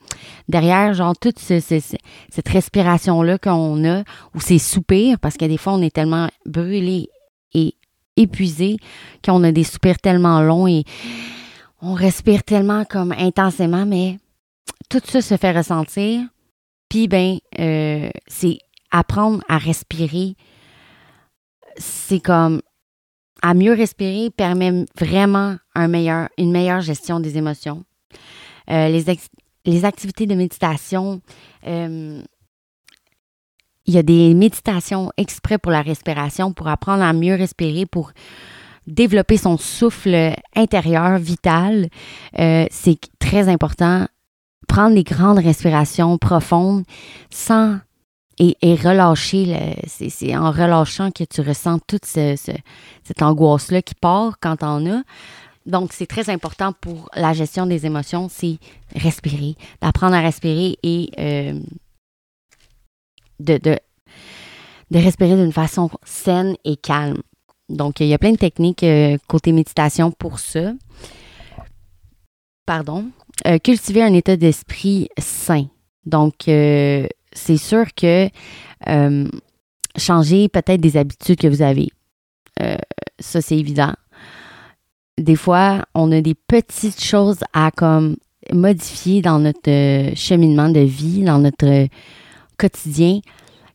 derrière, 0.48 0.94
genre, 0.94 1.14
toute 1.18 1.38
cette 1.38 2.48
respiration-là 2.48 3.38
qu'on 3.38 3.84
a, 3.84 4.02
ou 4.34 4.40
ces 4.40 4.58
soupirs, 4.58 5.18
parce 5.18 5.36
que 5.36 5.44
des 5.44 5.58
fois, 5.58 5.74
on 5.74 5.82
est 5.82 5.94
tellement 5.94 6.28
brûlé 6.46 7.08
et 7.54 7.74
épuisé, 8.16 8.76
qu'on 9.24 9.44
a 9.44 9.52
des 9.52 9.64
soupirs 9.64 9.98
tellement 9.98 10.40
longs 10.40 10.66
et 10.66 10.84
on 11.80 11.94
respire 11.94 12.42
tellement 12.42 12.84
comme 12.84 13.12
intensément, 13.12 13.86
mais 13.86 14.18
tout 14.88 15.00
ça 15.04 15.22
se 15.22 15.36
fait 15.36 15.52
ressentir. 15.52 16.22
Puis, 16.88 17.06
ben, 17.06 17.38
euh, 17.58 18.10
c'est 18.26 18.58
apprendre 18.90 19.42
à 19.48 19.58
respirer. 19.58 20.34
C'est 21.76 22.20
comme 22.20 22.62
à 23.42 23.54
mieux 23.54 23.72
respirer 23.72 24.30
permet 24.30 24.84
vraiment 24.98 25.56
une 25.76 26.50
meilleure 26.50 26.80
gestion 26.80 27.20
des 27.20 27.36
émotions. 27.38 27.84
Euh, 28.70 28.88
les, 29.64 29.84
activités 29.84 30.26
de 30.26 30.34
méditation, 30.34 31.20
euh, 31.66 32.22
il 33.86 33.94
y 33.94 33.98
a 33.98 34.02
des 34.02 34.34
méditations 34.34 35.10
exprès 35.16 35.58
pour 35.58 35.72
la 35.72 35.82
respiration, 35.82 36.52
pour 36.52 36.68
apprendre 36.68 37.02
à 37.02 37.12
mieux 37.12 37.34
respirer, 37.34 37.86
pour 37.86 38.12
développer 38.86 39.36
son 39.36 39.58
souffle 39.58 40.34
intérieur 40.54 41.18
vital. 41.18 41.88
Euh, 42.38 42.66
c'est 42.70 42.98
très 43.18 43.48
important. 43.48 44.06
Prendre 44.66 44.94
des 44.94 45.04
grandes 45.04 45.38
respirations 45.38 46.18
profondes 46.18 46.84
sans 47.30 47.78
et, 48.38 48.74
relâcher. 48.74 49.76
C'est 49.86 50.36
en 50.36 50.50
relâchant 50.50 51.10
que 51.10 51.24
tu 51.24 51.40
ressens 51.40 51.80
toute 51.86 52.04
cette 52.04 53.22
angoisse-là 53.22 53.82
qui 53.82 53.94
part 53.94 54.38
quand 54.40 54.62
on 54.62 54.86
as. 54.86 55.02
Donc, 55.68 55.92
c'est 55.92 56.06
très 56.06 56.30
important 56.30 56.72
pour 56.72 57.10
la 57.14 57.34
gestion 57.34 57.66
des 57.66 57.84
émotions, 57.84 58.28
c'est 58.30 58.56
respirer, 58.96 59.54
d'apprendre 59.82 60.14
à 60.14 60.20
respirer 60.20 60.78
et 60.82 61.10
euh, 61.18 61.60
de, 63.38 63.58
de, 63.58 63.78
respirer 64.98 65.36
d'une 65.36 65.52
façon 65.52 65.90
saine 66.04 66.56
et 66.64 66.76
calme. 66.76 67.20
Donc, 67.68 68.00
il 68.00 68.06
y 68.06 68.14
a 68.14 68.18
plein 68.18 68.32
de 68.32 68.38
techniques 68.38 68.82
euh, 68.82 69.18
côté 69.26 69.52
méditation 69.52 70.10
pour 70.10 70.38
ça. 70.38 70.72
Pardon. 72.64 73.10
Euh, 73.46 73.58
cultiver 73.58 74.02
un 74.02 74.14
état 74.14 74.38
d'esprit 74.38 75.10
sain. 75.18 75.66
Donc, 76.06 76.44
c'est 76.46 77.56
sûr 77.58 77.92
que 77.94 78.30
changer 79.98 80.48
peut-être 80.48 80.80
des 80.80 80.96
habitudes 80.96 81.38
que 81.38 81.46
vous 81.46 81.60
avez. 81.60 81.90
ça, 83.20 83.42
c'est 83.42 83.58
évident 83.58 83.92
des 85.18 85.36
fois, 85.36 85.84
on 85.94 86.12
a 86.12 86.20
des 86.20 86.34
petites 86.34 87.02
choses 87.02 87.40
à 87.52 87.70
comme 87.70 88.16
modifier 88.52 89.20
dans 89.20 89.38
notre 89.38 89.68
euh, 89.70 90.14
cheminement 90.14 90.68
de 90.68 90.80
vie, 90.80 91.22
dans 91.22 91.38
notre 91.38 91.66
euh, 91.66 91.86
quotidien, 92.56 93.20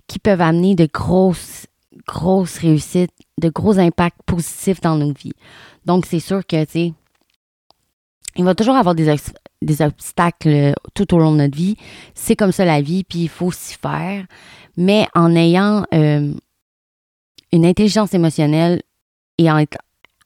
qui 0.08 0.20
peuvent 0.20 0.42
amener 0.42 0.76
de 0.76 0.88
grosses, 0.92 1.68
grosses 2.08 2.58
réussites, 2.58 3.12
de 3.40 3.50
gros 3.50 3.78
impacts 3.78 4.22
positifs 4.26 4.82
dans 4.82 4.96
nos 4.96 5.14
vies. 5.14 5.34
Donc, 5.86 6.06
c'est 6.06 6.20
sûr 6.20 6.46
que, 6.46 6.64
tu 6.66 6.72
sais, 6.72 6.94
il 8.36 8.46
va 8.46 8.56
toujours 8.56 8.76
avoir 8.76 8.96
des, 8.96 9.14
des 9.62 9.82
obstacles 9.82 10.48
euh, 10.48 10.74
tout 10.96 11.14
au 11.14 11.20
long 11.20 11.34
de 11.34 11.38
notre 11.38 11.56
vie. 11.56 11.76
C'est 12.16 12.36
comme 12.36 12.52
ça 12.52 12.66
la 12.66 12.82
vie, 12.82 13.04
puis 13.04 13.20
il 13.20 13.30
faut 13.30 13.52
s'y 13.52 13.76
faire. 13.76 14.26
Mais 14.76 15.08
en 15.14 15.36
ayant 15.36 15.86
une 15.92 16.40
intelligence 17.54 18.16
émotionnelle 18.16 18.82
et 19.38 19.52
en, 19.52 19.64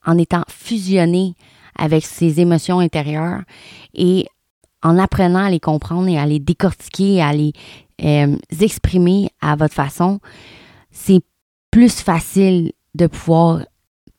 en 0.08 0.16
étant 0.16 0.42
fusionné 0.48 1.34
avec 1.76 2.04
ses 2.04 2.40
émotions 2.40 2.80
intérieures 2.80 3.42
et 3.94 4.26
en 4.82 4.98
apprenant 4.98 5.44
à 5.44 5.50
les 5.50 5.60
comprendre 5.60 6.08
et 6.08 6.18
à 6.18 6.26
les 6.26 6.38
décortiquer, 6.38 7.22
à 7.22 7.32
les 7.32 7.52
euh, 8.02 8.36
exprimer 8.60 9.28
à 9.40 9.54
votre 9.54 9.74
façon, 9.74 10.18
c'est 10.90 11.20
plus 11.70 12.00
facile 12.00 12.72
de 12.94 13.06
pouvoir 13.06 13.60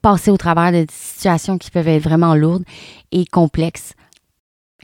passer 0.01 0.31
au 0.31 0.37
travers 0.37 0.71
de 0.71 0.85
situations 0.91 1.57
qui 1.57 1.71
peuvent 1.71 1.87
être 1.87 2.03
vraiment 2.03 2.35
lourdes 2.35 2.63
et 3.11 3.25
complexes 3.25 3.93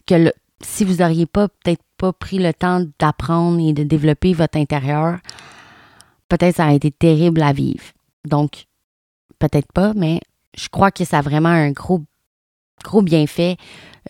que 0.07 0.33
si 0.61 0.83
vous 0.83 0.95
n'auriez 0.95 1.27
pas 1.27 1.47
peut-être 1.47 1.83
pas 1.97 2.13
pris 2.13 2.39
le 2.39 2.53
temps 2.53 2.83
d'apprendre 2.99 3.59
et 3.59 3.73
de 3.73 3.83
développer 3.83 4.33
votre 4.33 4.57
intérieur, 4.57 5.19
peut-être 6.29 6.57
ça 6.57 6.65
aurait 6.65 6.75
été 6.77 6.91
terrible 6.91 7.41
à 7.41 7.53
vivre. 7.53 7.83
Donc, 8.25 8.65
peut-être 9.39 9.71
pas, 9.71 9.93
mais 9.93 10.19
je 10.57 10.69
crois 10.69 10.91
que 10.91 11.05
ça 11.05 11.19
a 11.19 11.21
vraiment 11.21 11.49
un 11.49 11.71
gros, 11.71 12.01
gros 12.83 13.01
bienfait 13.01 13.57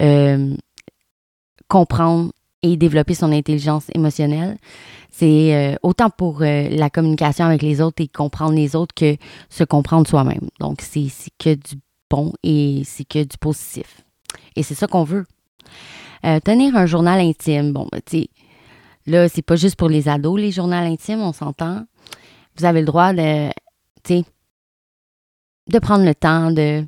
euh, 0.02 0.54
comprendre 1.68 2.32
et 2.62 2.78
développer 2.78 3.14
son 3.14 3.32
intelligence 3.32 3.86
émotionnelle. 3.94 4.58
C'est 5.12 5.56
euh, 5.56 5.76
autant 5.82 6.10
pour 6.10 6.42
euh, 6.42 6.68
la 6.70 6.90
communication 6.90 7.46
avec 7.46 7.62
les 7.62 7.82
autres 7.82 8.02
et 8.04 8.08
comprendre 8.08 8.54
les 8.54 8.76
autres 8.76 8.94
que 8.94 9.16
se 9.50 9.64
comprendre 9.64 10.08
soi-même. 10.08 10.50
Donc, 10.60 10.82
c'est 10.82 11.10
que 11.40 11.56
du 11.56 11.76
bon 12.10 12.34
et 12.44 12.84
c'est 12.86 13.06
que 13.06 13.24
du 13.24 13.38
positif. 13.40 14.04
Et 14.56 14.64
c'est 14.64 14.76
ça 14.76 14.88
qu'on 14.88 15.04
veut. 15.04 15.26
tenir 16.44 16.76
un 16.76 16.86
journal 16.86 17.20
intime, 17.20 17.72
bon, 17.72 17.88
ben, 17.92 18.02
tu 18.06 18.20
sais, 18.20 18.30
là, 19.06 19.30
c'est 19.30 19.42
pas 19.42 19.56
juste 19.56 19.76
pour 19.76 19.90
les 19.90 20.08
ados, 20.10 20.40
les 20.40 20.52
journaux 20.52 20.76
intimes, 20.76 21.22
on 21.22 21.34
s'entend. 21.34 21.86
Vous 22.58 22.66
avez 22.66 22.80
le 22.82 22.86
droit 22.86 23.14
de, 23.14 23.50
tu 24.04 24.20
sais, 24.20 24.26
de 25.68 25.80
prendre 25.80 26.06
le 26.06 26.16
temps 26.16 26.52
de 26.52 26.86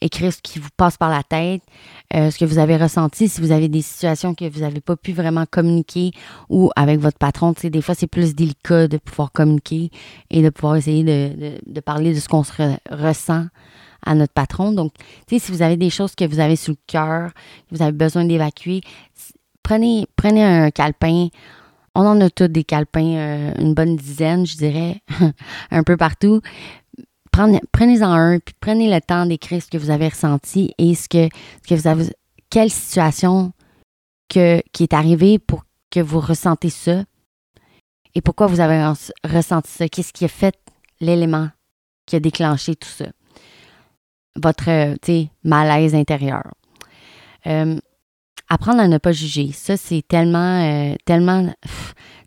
écrire 0.00 0.32
ce 0.32 0.40
qui 0.42 0.58
vous 0.58 0.68
passe 0.76 0.96
par 0.96 1.10
la 1.10 1.22
tête, 1.22 1.62
euh, 2.14 2.30
ce 2.30 2.38
que 2.38 2.44
vous 2.44 2.58
avez 2.58 2.76
ressenti, 2.76 3.28
si 3.28 3.40
vous 3.40 3.52
avez 3.52 3.68
des 3.68 3.82
situations 3.82 4.34
que 4.34 4.48
vous 4.48 4.60
n'avez 4.60 4.80
pas 4.80 4.96
pu 4.96 5.12
vraiment 5.12 5.44
communiquer 5.50 6.10
ou 6.48 6.70
avec 6.76 7.00
votre 7.00 7.18
patron, 7.18 7.54
tu 7.54 7.62
sais, 7.62 7.70
des 7.70 7.82
fois 7.82 7.94
c'est 7.94 8.06
plus 8.06 8.34
délicat 8.34 8.88
de 8.88 8.98
pouvoir 8.98 9.32
communiquer 9.32 9.90
et 10.30 10.42
de 10.42 10.50
pouvoir 10.50 10.76
essayer 10.76 11.04
de, 11.04 11.80
parler 11.80 12.14
de 12.14 12.20
ce 12.20 12.28
qu'on 12.28 12.44
ressent 12.90 13.46
à 14.04 14.14
notre 14.14 14.32
patron. 14.32 14.72
Donc, 14.72 14.92
tu 15.26 15.38
sais, 15.38 15.46
si 15.46 15.52
vous 15.52 15.62
avez 15.62 15.76
des 15.76 15.90
choses 15.90 16.14
que 16.14 16.24
vous 16.24 16.40
avez 16.40 16.56
sous 16.56 16.72
le 16.72 16.78
cœur, 16.86 17.32
que 17.68 17.76
vous 17.76 17.82
avez 17.82 17.92
besoin 17.92 18.24
d'évacuer, 18.24 18.80
prenez, 19.62 20.06
prenez 20.16 20.44
un 20.44 20.70
calepin. 20.70 21.28
On 21.94 22.02
en 22.06 22.20
a 22.20 22.28
tous 22.28 22.48
des 22.48 22.62
calepins, 22.62 23.16
euh, 23.16 23.52
une 23.58 23.72
bonne 23.72 23.96
dizaine, 23.96 24.44
je 24.46 24.56
dirais, 24.56 25.00
un 25.70 25.82
peu 25.82 25.96
partout 25.96 26.42
prenez-en 27.72 28.12
un, 28.12 28.38
puis 28.38 28.54
prenez 28.60 28.92
le 28.92 29.00
temps 29.00 29.26
d'écrire 29.26 29.62
ce 29.62 29.68
que 29.68 29.78
vous 29.78 29.90
avez 29.90 30.08
ressenti 30.08 30.72
et 30.78 30.94
ce 30.94 31.08
que, 31.08 31.28
ce 31.62 31.68
que 31.68 31.74
vous 31.74 31.88
avez, 31.88 32.04
quelle 32.50 32.70
situation 32.70 33.52
que, 34.28 34.62
qui 34.72 34.82
est 34.82 34.94
arrivée 34.94 35.38
pour 35.38 35.64
que 35.90 36.00
vous 36.00 36.20
ressentez 36.20 36.70
ça 36.70 37.04
et 38.14 38.22
pourquoi 38.22 38.46
vous 38.46 38.60
avez 38.60 38.82
ressenti 39.24 39.70
ça. 39.70 39.88
Qu'est-ce 39.88 40.12
qui 40.12 40.24
a 40.24 40.28
fait 40.28 40.56
l'élément 41.00 41.48
qui 42.06 42.16
a 42.16 42.20
déclenché 42.20 42.74
tout 42.74 42.88
ça? 42.88 43.06
Votre 44.36 44.96
malaise 45.44 45.94
intérieur. 45.94 46.44
Euh, 47.46 47.78
apprendre 48.48 48.80
à 48.80 48.88
ne 48.88 48.98
pas 48.98 49.12
juger. 49.12 49.52
Ça, 49.52 49.76
c'est 49.76 50.02
tellement, 50.06 50.62
euh, 50.62 50.94
tellement, 51.04 51.52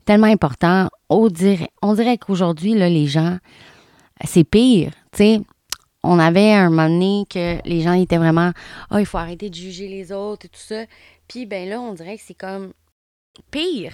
tellement 0.06 0.28
important. 0.28 0.90
On 1.10 1.28
dirait, 1.28 1.70
on 1.82 1.94
dirait 1.94 2.18
qu'aujourd'hui, 2.18 2.74
les 2.74 3.08
gens, 3.08 3.38
c'est 4.26 4.44
pire. 4.44 4.92
Tu 5.12 5.18
sais, 5.18 5.42
on 6.04 6.20
avait 6.20 6.54
un 6.54 6.70
moment 6.70 6.90
donné 6.90 7.26
que 7.30 7.58
les 7.68 7.82
gens 7.82 7.94
étaient 7.94 8.18
vraiment 8.18 8.52
Ah, 8.90 8.96
oh, 8.96 8.98
il 9.00 9.06
faut 9.06 9.18
arrêter 9.18 9.50
de 9.50 9.56
juger 9.56 9.88
les 9.88 10.12
autres 10.12 10.46
et 10.46 10.50
tout 10.50 10.60
ça. 10.60 10.86
Puis 11.28 11.46
ben 11.46 11.68
là, 11.70 11.82
on 11.82 11.94
dirait 11.94 12.18
que 12.18 12.24
c'est 12.26 12.34
comme 12.34 12.74
pire. 13.52 13.94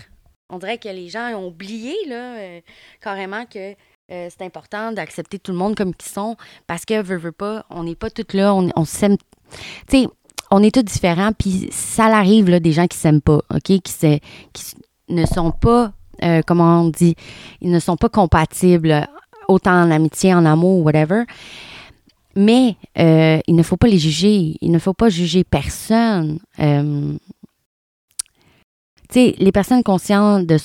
On 0.50 0.60
dirait 0.60 0.78
que 0.78 0.90
les 0.90 1.10
gens 1.10 1.30
ont 1.34 1.48
oublié 1.48 1.96
là, 2.08 2.38
euh, 2.38 2.62
carrément 3.02 3.46
que 3.46 3.76
euh, 4.12 4.28
c'est 4.30 4.44
important 4.44 4.92
d'accepter 4.92 5.40
tout 5.40 5.52
le 5.52 5.58
monde 5.58 5.76
comme 5.76 5.94
ils 6.00 6.06
sont 6.06 6.36
parce 6.68 6.86
que 6.86 7.02
veut, 7.02 7.18
veut 7.18 7.32
pas, 7.32 7.66
on 7.72 7.84
n'est 7.84 7.96
pas 7.96 8.12
toutes 8.12 8.34
là, 8.34 8.54
on, 8.54 8.86
s'aime. 8.86 9.18
Tu 9.90 10.04
sais, 10.04 10.08
on 10.52 10.62
est 10.62 10.74
tous 10.74 10.84
différents, 10.84 11.32
puis 11.32 11.70
ça 11.72 12.06
arrive 12.06 12.50
là, 12.50 12.60
des 12.60 12.72
gens 12.72 12.86
qui 12.86 12.98
s'aiment 12.98 13.22
pas, 13.22 13.40
OK? 13.52 13.64
Qui, 13.64 13.82
qui 13.82 14.76
ne 15.10 15.26
sont 15.26 15.52
pas, 15.52 15.94
euh, 16.22 16.42
comment 16.46 16.82
on 16.82 16.90
dit, 16.90 17.16
ils 17.62 17.72
ne 17.72 17.80
sont 17.80 17.98
pas 17.98 18.10
compatibles 18.10 19.08
autant 19.48 19.84
en 19.84 19.92
amitié, 19.92 20.34
en 20.34 20.46
amour, 20.46 20.84
whatever. 20.84 21.24
Mais 22.36 22.76
euh, 22.98 23.40
il 23.48 23.56
ne 23.56 23.64
faut 23.64 23.78
pas 23.78 23.88
les 23.88 23.98
juger. 23.98 24.58
Il 24.62 24.72
ne 24.72 24.80
faut 24.80 24.94
pas 24.94 25.10
juger 25.10 25.44
personne. 25.44 26.40
Euh, 26.60 27.18
tu 29.10 29.14
sais, 29.14 29.36
les 29.38 29.52
personnes 29.52 29.84
conscientes 29.84 30.46
de, 30.46 30.58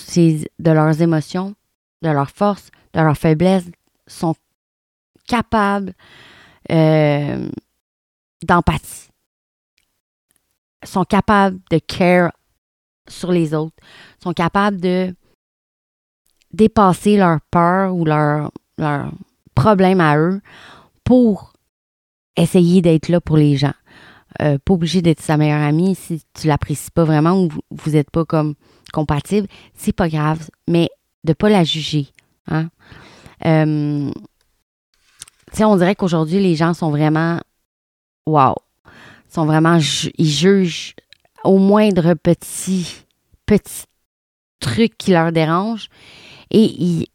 de 0.58 0.70
leurs 0.70 1.00
émotions, 1.00 1.54
de 2.02 2.10
leurs 2.10 2.30
forces, 2.30 2.70
de 2.94 3.00
leurs 3.00 3.16
faiblesses 3.16 3.70
sont 4.06 4.34
capables 5.28 5.94
euh, 6.72 7.48
d'empathie, 8.42 9.08
sont 10.84 11.04
capables 11.04 11.60
de 11.70 11.78
care 11.78 12.32
sur 13.08 13.30
les 13.30 13.54
autres, 13.54 13.76
sont 14.22 14.32
capables 14.32 14.80
de 14.80 15.14
dépasser 16.52 17.16
leur 17.16 17.40
peur 17.50 17.94
ou 17.94 18.04
leur 18.04 18.50
leurs 18.80 19.12
problèmes 19.54 20.00
à 20.00 20.16
eux 20.18 20.40
pour 21.04 21.52
essayer 22.36 22.82
d'être 22.82 23.08
là 23.08 23.20
pour 23.20 23.36
les 23.36 23.56
gens. 23.56 23.74
Euh, 24.40 24.58
pas 24.64 24.74
obligé 24.74 25.02
d'être 25.02 25.20
sa 25.20 25.36
meilleure 25.36 25.62
amie 25.62 25.94
si 25.94 26.22
tu 26.34 26.46
l'apprécies 26.46 26.90
pas 26.92 27.04
vraiment 27.04 27.42
ou 27.42 27.48
vous 27.70 27.90
n'êtes 27.90 28.10
pas 28.10 28.24
comme 28.24 28.54
compatible, 28.92 29.48
c'est 29.74 29.92
pas 29.92 30.08
grave, 30.08 30.48
mais 30.68 30.88
de 31.24 31.32
pas 31.32 31.48
la 31.48 31.64
juger. 31.64 32.08
Hein? 32.46 32.68
Euh, 33.44 34.10
on 35.60 35.76
dirait 35.76 35.96
qu'aujourd'hui, 35.96 36.40
les 36.40 36.54
gens 36.54 36.74
sont 36.74 36.90
vraiment 36.90 37.40
wow. 38.26 38.54
sont 39.28 39.46
vraiment 39.46 39.78
ils 40.16 40.30
jugent 40.30 40.94
au 41.44 41.58
moindre 41.58 42.14
petit 42.14 43.04
petit 43.46 43.84
truc 44.60 44.96
qui 44.96 45.10
leur 45.10 45.32
dérange 45.32 45.88
et 46.50 46.64
ils, 46.64 47.06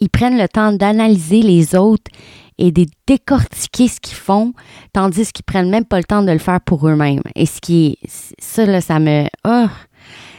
ils 0.00 0.10
prennent 0.10 0.38
le 0.38 0.48
temps 0.48 0.72
d'analyser 0.72 1.42
les 1.42 1.74
autres 1.74 2.10
et 2.58 2.72
de 2.72 2.86
décortiquer 3.06 3.88
ce 3.88 4.00
qu'ils 4.00 4.16
font, 4.16 4.52
tandis 4.92 5.30
qu'ils 5.32 5.44
prennent 5.44 5.70
même 5.70 5.84
pas 5.84 5.98
le 5.98 6.04
temps 6.04 6.22
de 6.22 6.32
le 6.32 6.38
faire 6.38 6.60
pour 6.60 6.88
eux-mêmes. 6.88 7.22
Et 7.34 7.46
ce 7.46 7.60
qui 7.60 7.98
ça, 8.38 8.64
là, 8.64 8.80
ça 8.80 8.98
me, 8.98 9.26
oh, 9.46 9.66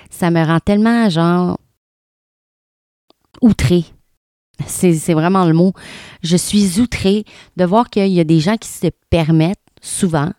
ça 0.09 0.31
me 0.31 0.43
rend 0.43 0.59
tellement, 0.59 1.09
genre, 1.09 1.59
outrée. 3.41 3.85
C'est 4.65 5.13
vraiment 5.13 5.45
le 5.45 5.53
mot. 5.53 5.73
Je 6.23 6.35
suis 6.35 6.79
outrée 6.79 7.25
de 7.57 7.65
voir 7.65 7.89
qu'il 7.89 8.07
y 8.07 8.19
a 8.19 8.23
des 8.23 8.39
gens 8.39 8.57
qui 8.57 8.69
se 8.69 8.87
permettent 9.11 9.59
souvent. 9.81 10.31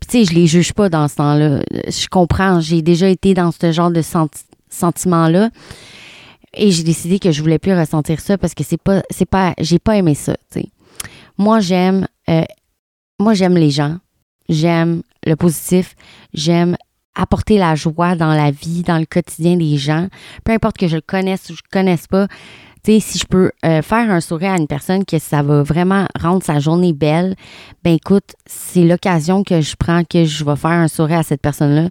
Puis, 0.00 0.08
tu 0.08 0.18
sais, 0.18 0.32
je 0.32 0.38
les 0.38 0.46
juge 0.46 0.72
pas 0.72 0.88
dans 0.88 1.08
ce 1.08 1.16
temps-là. 1.16 1.60
Je 1.88 2.06
comprends. 2.06 2.60
J'ai 2.60 2.82
déjà 2.82 3.08
été 3.08 3.34
dans 3.34 3.50
ce 3.50 3.72
genre 3.72 3.90
de 3.90 4.02
sentiment-là. 4.70 5.50
Et 6.56 6.70
j'ai 6.70 6.82
décidé 6.82 7.18
que 7.18 7.32
je 7.32 7.42
voulais 7.42 7.58
plus 7.58 7.76
ressentir 7.76 8.20
ça 8.20 8.38
parce 8.38 8.54
que 8.54 8.64
c'est 8.64 8.80
pas, 8.80 9.02
c'est 9.10 9.28
pas, 9.28 9.54
j'ai 9.58 9.78
pas 9.78 9.96
aimé 9.96 10.14
ça. 10.14 10.34
Moi, 11.36 11.60
j'aime, 11.60 12.06
euh, 12.28 12.44
moi, 13.18 13.34
j'aime 13.34 13.56
les 13.56 13.70
gens. 13.70 13.98
J'aime 14.48 15.02
le 15.26 15.36
positif. 15.36 15.94
J'aime 16.32 16.76
apporter 17.14 17.58
la 17.58 17.74
joie 17.74 18.16
dans 18.16 18.34
la 18.34 18.50
vie, 18.50 18.82
dans 18.82 18.98
le 18.98 19.06
quotidien 19.06 19.56
des 19.56 19.76
gens. 19.76 20.08
Peu 20.44 20.52
importe 20.52 20.76
que 20.76 20.88
je 20.88 20.96
le 20.96 21.02
connaisse 21.02 21.48
ou 21.50 21.54
je 21.54 21.62
ne 21.64 21.70
connaisse 21.70 22.06
pas. 22.06 22.26
Tu 22.84 22.92
sais, 22.92 23.00
si 23.00 23.18
je 23.18 23.24
peux 23.24 23.50
euh, 23.64 23.80
faire 23.80 24.10
un 24.10 24.20
sourire 24.20 24.52
à 24.52 24.58
une 24.58 24.66
personne 24.66 25.06
que 25.06 25.18
ça 25.18 25.42
va 25.42 25.62
vraiment 25.62 26.06
rendre 26.20 26.42
sa 26.42 26.58
journée 26.60 26.92
belle, 26.92 27.34
ben 27.82 27.94
écoute, 27.94 28.34
c'est 28.44 28.84
l'occasion 28.84 29.42
que 29.42 29.62
je 29.62 29.74
prends 29.74 30.04
que 30.04 30.26
je 30.26 30.44
vais 30.44 30.56
faire 30.56 30.70
un 30.70 30.88
sourire 30.88 31.20
à 31.20 31.22
cette 31.22 31.40
personne-là. 31.40 31.88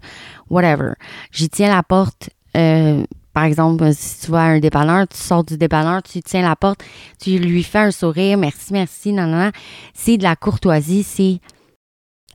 Whatever. 0.52 0.92
J'y 1.32 1.50
tiens 1.50 1.74
la 1.74 1.82
porte. 1.82 2.30
Euh, 2.56 3.04
par 3.34 3.46
exemple, 3.46 3.92
si 3.94 4.26
tu 4.26 4.36
à 4.36 4.42
un 4.42 4.60
dépanneur, 4.60 5.08
tu 5.08 5.18
sors 5.18 5.44
du 5.44 5.58
dépanneur, 5.58 6.04
tu 6.04 6.22
tiens 6.22 6.44
la 6.44 6.56
porte, 6.56 6.84
tu 7.20 7.40
lui 7.40 7.64
fais 7.64 7.80
un 7.80 7.92
sourire, 7.92 8.38
merci, 8.38 8.74
merci, 8.74 9.12
non, 9.12 9.26
non, 9.26 9.46
non. 9.46 9.52
C'est 9.94 10.18
de 10.18 10.24
la 10.24 10.36
courtoisie, 10.36 11.04
c'est 11.04 11.40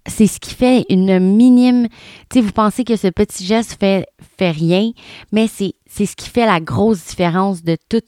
c'est 0.06 0.26
ce 0.26 0.40
qui 0.40 0.54
fait 0.54 0.87
une 0.88 1.18
minime. 1.18 1.87
Tu 2.30 2.38
sais, 2.38 2.40
vous 2.40 2.52
pensez 2.52 2.82
que 2.82 2.96
ce 2.96 3.08
petit 3.08 3.44
geste 3.44 3.76
fait, 3.78 4.06
fait 4.38 4.50
rien, 4.50 4.92
mais 5.32 5.48
c'est, 5.48 5.74
ce 5.87 6.16
qui 6.16 6.30
fait 6.30 6.46
la 6.46 6.61
grosse 6.61 7.04
différence 7.08 7.62
de 7.62 7.76
tout, 7.90 8.00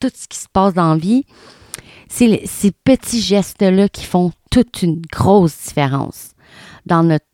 tout 0.00 0.10
ce 0.14 0.28
qui 0.28 0.38
se 0.38 0.48
passe 0.52 0.74
dans 0.74 0.92
la 0.92 0.98
vie. 0.98 1.24
C'est 2.08 2.42
ces 2.46 2.70
petits 2.72 3.22
gestes-là 3.22 3.88
qui 3.88 4.04
font 4.04 4.32
toute 4.50 4.82
une 4.82 5.00
grosse 5.10 5.56
différence 5.66 6.32
dans 6.86 7.02
notre 7.02 7.24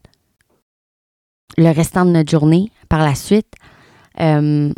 le 1.58 1.70
restant 1.70 2.04
de 2.04 2.10
notre 2.10 2.30
journée 2.30 2.70
par 2.88 3.00
la 3.00 3.14
suite. 3.14 3.52
Euh, 4.20 4.72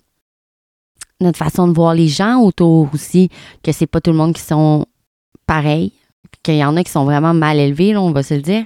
notre 1.21 1.39
façon 1.39 1.69
de 1.69 1.73
voir 1.73 1.95
les 1.95 2.09
gens 2.09 2.41
autour 2.41 2.89
aussi, 2.93 3.29
que 3.63 3.71
c'est 3.71 3.87
pas 3.87 4.01
tout 4.01 4.11
le 4.11 4.17
monde 4.17 4.35
qui 4.35 4.43
sont 4.43 4.87
pareils, 5.47 5.93
qu'il 6.43 6.57
y 6.57 6.65
en 6.65 6.77
a 6.77 6.83
qui 6.83 6.91
sont 6.91 7.05
vraiment 7.05 7.33
mal 7.33 7.59
élevés, 7.59 7.97
on 7.97 8.11
va 8.11 8.25
se 8.25 8.35
le 8.35 8.43
dire 8.43 8.65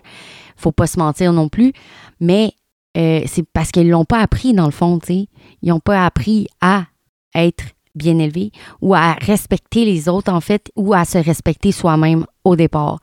faut 0.57 0.73
pas 0.73 0.87
se 0.87 0.99
mentir 0.99 1.33
non 1.33 1.49
plus, 1.49 1.73
mais 2.21 2.53
euh, 2.97 3.23
c'est 3.27 3.47
parce 3.53 3.71
qu'ils 3.71 3.91
l'ont 3.91 4.05
pas 4.05 4.21
appris 4.21 4.55
dans 4.55 4.65
le 4.65 4.73
fond. 4.73 4.99
Ils 5.09 5.29
n'ont 5.63 5.81
pas 5.81 6.05
appris 6.05 6.49
à 6.61 6.87
être 7.35 7.65
bien 7.95 8.19
élevés 8.19 8.53
ou 8.81 8.95
à 8.95 9.13
respecter 9.15 9.85
les 9.85 10.09
autres 10.09 10.33
en 10.33 10.41
fait 10.41 10.71
ou 10.77 10.95
à 10.95 11.05
se 11.05 11.19
respecter 11.19 11.73
soi-même 11.73 12.27
au 12.45 12.57
départ. 12.57 12.99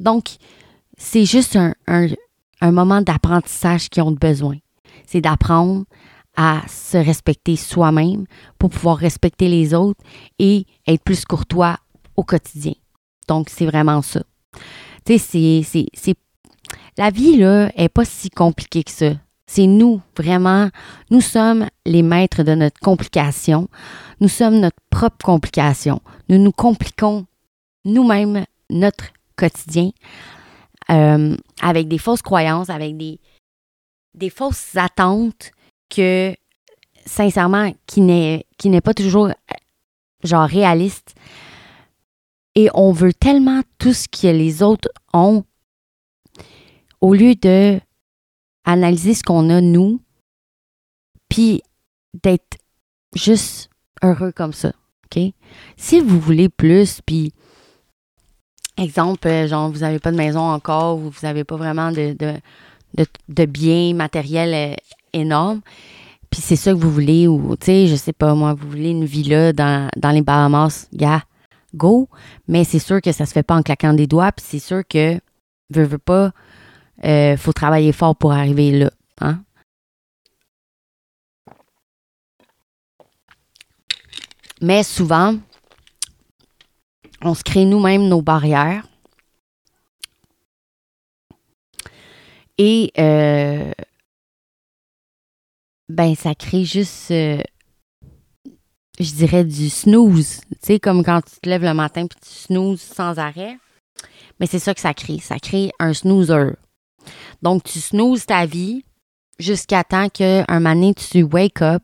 Donc, 0.00 0.36
c'est 0.96 1.24
juste 1.24 1.56
un, 1.56 1.74
un 1.86 2.72
moment 2.72 3.00
d'apprentissage 3.00 3.88
qu'ils 3.88 4.02
ont 4.02 4.12
besoin. 4.12 4.56
C'est 5.06 5.20
d'apprendre 5.20 5.84
à 6.40 6.62
se 6.68 6.96
respecter 6.96 7.56
soi-même 7.56 8.24
pour 8.60 8.70
pouvoir 8.70 8.96
respecter 8.96 9.48
les 9.48 9.74
autres 9.74 10.00
et 10.38 10.66
être 10.86 11.02
plus 11.02 11.24
courtois 11.24 11.78
au 12.16 12.22
quotidien. 12.22 12.74
Donc, 13.26 13.48
c'est 13.50 13.66
vraiment 13.66 14.02
ça. 14.02 14.22
Tu 15.04 15.18
sais, 15.18 15.62
c'est 15.92 16.14
la 16.96 17.10
vie, 17.10 17.36
là, 17.36 17.72
est 17.76 17.88
pas 17.88 18.04
si 18.04 18.30
compliquée 18.30 18.84
que 18.84 18.92
ça. 18.92 19.10
C'est 19.46 19.66
nous, 19.66 20.00
vraiment. 20.16 20.70
Nous 21.10 21.20
sommes 21.20 21.66
les 21.84 22.02
maîtres 22.02 22.44
de 22.44 22.54
notre 22.54 22.78
complication. 22.78 23.68
Nous 24.20 24.28
sommes 24.28 24.60
notre 24.60 24.78
propre 24.90 25.24
complication. 25.24 26.00
Nous 26.28 26.38
nous 26.38 26.52
compliquons 26.52 27.26
nous-mêmes 27.84 28.44
notre 28.70 29.06
quotidien 29.34 29.90
euh, 30.90 31.36
avec 31.60 31.88
des 31.88 31.98
fausses 31.98 32.22
croyances, 32.22 32.70
avec 32.70 32.96
des, 32.96 33.18
des 34.14 34.30
fausses 34.30 34.76
attentes 34.76 35.50
que, 35.88 36.34
sincèrement, 37.06 37.72
qui 37.86 38.00
n'est, 38.00 38.46
qui 38.58 38.68
n'est 38.68 38.80
pas 38.80 38.94
toujours, 38.94 39.30
genre, 40.24 40.48
réaliste. 40.48 41.14
Et 42.54 42.68
on 42.74 42.92
veut 42.92 43.12
tellement 43.12 43.62
tout 43.78 43.92
ce 43.92 44.08
que 44.08 44.26
les 44.26 44.62
autres 44.62 44.88
ont 45.12 45.44
au 47.00 47.14
lieu 47.14 47.34
de 47.34 47.80
analyser 48.64 49.14
ce 49.14 49.22
qu'on 49.22 49.48
a 49.50 49.60
nous, 49.60 50.00
puis 51.28 51.62
d'être 52.22 52.58
juste 53.14 53.70
heureux 54.02 54.32
comme 54.32 54.52
ça. 54.52 54.72
OK? 55.06 55.22
Si 55.76 56.00
vous 56.00 56.20
voulez 56.20 56.48
plus, 56.48 57.00
puis 57.04 57.32
exemple, 58.76 59.26
euh, 59.28 59.46
genre, 59.46 59.70
vous 59.70 59.80
n'avez 59.80 59.98
pas 59.98 60.10
de 60.10 60.16
maison 60.16 60.40
encore 60.40 60.98
ou 60.98 61.10
vous 61.10 61.20
n'avez 61.22 61.44
pas 61.44 61.56
vraiment 61.56 61.92
de, 61.92 62.16
de, 62.94 63.44
biens 63.46 63.94
matériels 63.94 64.76
énormes, 65.12 65.60
puis 66.30 66.40
c'est 66.40 66.56
ça 66.56 66.72
que 66.72 66.78
vous 66.78 66.90
voulez, 66.90 67.26
ou, 67.26 67.56
tu 67.56 67.66
sais, 67.66 67.86
je 67.86 67.96
sais 67.96 68.12
pas, 68.12 68.34
moi, 68.34 68.54
vous 68.54 68.68
voulez 68.68 68.90
une 68.90 69.04
villa 69.04 69.52
dans, 69.52 69.88
dans 69.96 70.10
les 70.10 70.22
Bahamas, 70.22 70.88
yeah, 70.92 71.22
go, 71.74 72.08
mais 72.46 72.64
c'est 72.64 72.78
sûr 72.78 73.00
que 73.00 73.12
ça 73.12 73.26
se 73.26 73.32
fait 73.32 73.42
pas 73.42 73.56
en 73.56 73.62
claquant 73.62 73.94
des 73.94 74.06
doigts, 74.06 74.32
puis 74.32 74.44
c'est 74.46 74.58
sûr 74.58 74.82
que, 74.86 75.18
veux, 75.70 75.84
veux 75.84 75.98
pas, 75.98 76.32
il 77.02 77.10
euh, 77.10 77.36
faut 77.36 77.52
travailler 77.52 77.92
fort 77.92 78.16
pour 78.16 78.32
arriver 78.32 78.72
là. 78.72 78.90
Hein? 79.20 79.40
Mais 84.60 84.82
souvent, 84.82 85.36
on 87.22 87.34
se 87.34 87.44
crée 87.44 87.64
nous-mêmes 87.64 88.08
nos 88.08 88.22
barrières. 88.22 88.84
Et 92.58 92.92
euh, 92.98 93.70
ben 95.88 96.14
ça 96.14 96.34
crée 96.34 96.64
juste 96.64 97.10
euh, 97.10 97.40
je 99.00 99.12
dirais 99.12 99.44
du 99.44 99.68
snooze. 99.68 100.40
Tu 100.50 100.56
sais, 100.62 100.80
comme 100.80 101.04
quand 101.04 101.20
tu 101.22 101.40
te 101.40 101.48
lèves 101.48 101.62
le 101.62 101.74
matin 101.74 102.04
et 102.04 102.08
tu 102.08 102.30
snoozes 102.30 102.80
sans 102.80 103.18
arrêt. 103.18 103.56
Mais 104.40 104.46
c'est 104.46 104.58
ça 104.58 104.74
que 104.74 104.80
ça 104.80 104.94
crée. 104.94 105.18
Ça 105.18 105.38
crée 105.38 105.70
un 105.78 105.92
snoozer. 105.92 106.56
Donc, 107.42 107.64
tu 107.64 107.80
snoozes 107.80 108.26
ta 108.26 108.46
vie 108.46 108.84
jusqu'à 109.38 109.84
temps 109.84 110.08
qu'un 110.08 110.44
moment 110.48 110.74
donné, 110.74 110.94
tu 110.94 111.22
wake 111.22 111.62
up, 111.62 111.82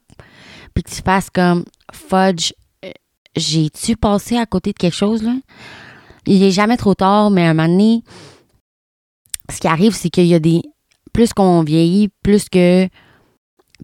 puis 0.74 0.82
que 0.82 0.90
tu 0.90 1.02
fasses 1.02 1.30
comme 1.30 1.64
fudge, 1.92 2.52
euh, 2.84 2.90
j'ai-tu 3.36 3.96
passé 3.96 4.36
à 4.36 4.46
côté 4.46 4.72
de 4.72 4.78
quelque 4.78 4.96
chose, 4.96 5.22
là? 5.22 5.34
Il 6.26 6.40
n'est 6.40 6.50
jamais 6.50 6.76
trop 6.76 6.94
tard, 6.94 7.30
mais 7.30 7.46
un 7.46 7.54
moment 7.54 8.00
ce 9.52 9.60
qui 9.60 9.68
arrive, 9.68 9.94
c'est 9.94 10.08
qu'il 10.08 10.26
y 10.26 10.34
a 10.34 10.38
des. 10.38 10.62
Plus 11.12 11.32
qu'on 11.32 11.62
vieillit, 11.62 12.08
plus 12.22 12.48
que 12.48 12.88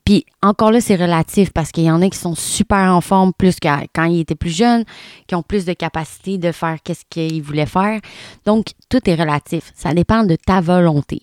puis 0.05 0.25
encore 0.43 0.71
là, 0.71 0.81
c'est 0.81 0.97
relatif 0.97 1.53
parce 1.53 1.73
qu'il 1.73 1.85
y 1.85 1.91
en 1.91 2.01
a 2.01 2.09
qui 2.09 2.19
sont 2.19 2.35
super 2.35 2.95
en 2.95 3.01
forme 3.01 3.33
plus 3.33 3.59
que 3.59 3.69
quand 3.95 4.05
ils 4.05 4.21
étaient 4.21 4.35
plus 4.35 4.55
jeunes, 4.55 4.85
qui 5.27 5.35
ont 5.35 5.43
plus 5.43 5.65
de 5.65 5.73
capacité 5.73 6.39
de 6.39 6.53
faire 6.53 6.79
qu'est-ce 6.83 7.05
qu'ils 7.11 7.43
voulaient 7.43 7.67
faire. 7.67 8.01
Donc, 8.47 8.69
tout 8.89 9.09
est 9.09 9.15
relatif. 9.15 9.73
Ça 9.75 9.93
dépend 9.93 10.25
de 10.25 10.37
ta 10.37 10.61
volonté. 10.61 11.23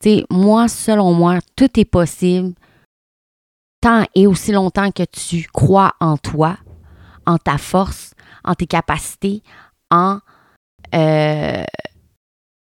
Tu 0.00 0.10
sais, 0.10 0.24
moi, 0.30 0.68
selon 0.68 1.12
moi, 1.12 1.38
tout 1.54 1.78
est 1.78 1.84
possible 1.84 2.54
tant 3.80 4.04
et 4.14 4.26
aussi 4.26 4.52
longtemps 4.52 4.90
que 4.90 5.04
tu 5.04 5.46
crois 5.52 5.92
en 6.00 6.16
toi, 6.16 6.56
en 7.26 7.36
ta 7.36 7.58
force, 7.58 8.14
en 8.42 8.54
tes 8.54 8.66
capacités, 8.66 9.42
en, 9.90 10.18
euh, 10.94 11.62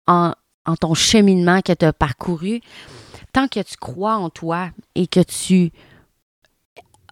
en, 0.06 0.32
en 0.66 0.76
ton 0.76 0.94
cheminement 0.94 1.60
que 1.62 1.72
tu 1.72 1.84
as 1.84 1.92
parcouru 1.92 2.60
tant 3.36 3.48
que 3.48 3.60
tu 3.60 3.76
crois 3.76 4.16
en 4.16 4.30
toi 4.30 4.70
et 4.94 5.06
que 5.06 5.20
tu 5.20 5.70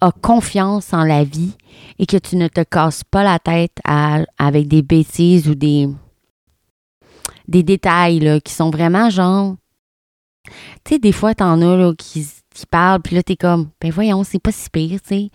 as 0.00 0.10
confiance 0.10 0.94
en 0.94 1.04
la 1.04 1.22
vie 1.22 1.52
et 1.98 2.06
que 2.06 2.16
tu 2.16 2.36
ne 2.36 2.48
te 2.48 2.62
casses 2.62 3.04
pas 3.04 3.22
la 3.22 3.38
tête 3.38 3.78
avec 4.38 4.66
des 4.66 4.80
bêtises 4.80 5.50
ou 5.50 5.54
des, 5.54 5.86
des 7.46 7.62
détails 7.62 8.20
là, 8.20 8.40
qui 8.40 8.54
sont 8.54 8.70
vraiment 8.70 9.10
genre. 9.10 9.56
Tu 10.82 10.94
sais, 10.94 10.98
des 10.98 11.12
fois, 11.12 11.34
t'en 11.34 11.60
as 11.60 11.76
là, 11.76 11.92
qui, 11.94 12.26
qui 12.54 12.64
parlent, 12.64 13.02
puis 13.02 13.16
là, 13.16 13.22
t'es 13.22 13.36
comme, 13.36 13.68
ben 13.78 13.90
voyons, 13.90 14.24
c'est 14.24 14.38
pas 14.38 14.52
si 14.52 14.70
pire, 14.70 15.02
tu 15.02 15.08
sais. 15.08 15.30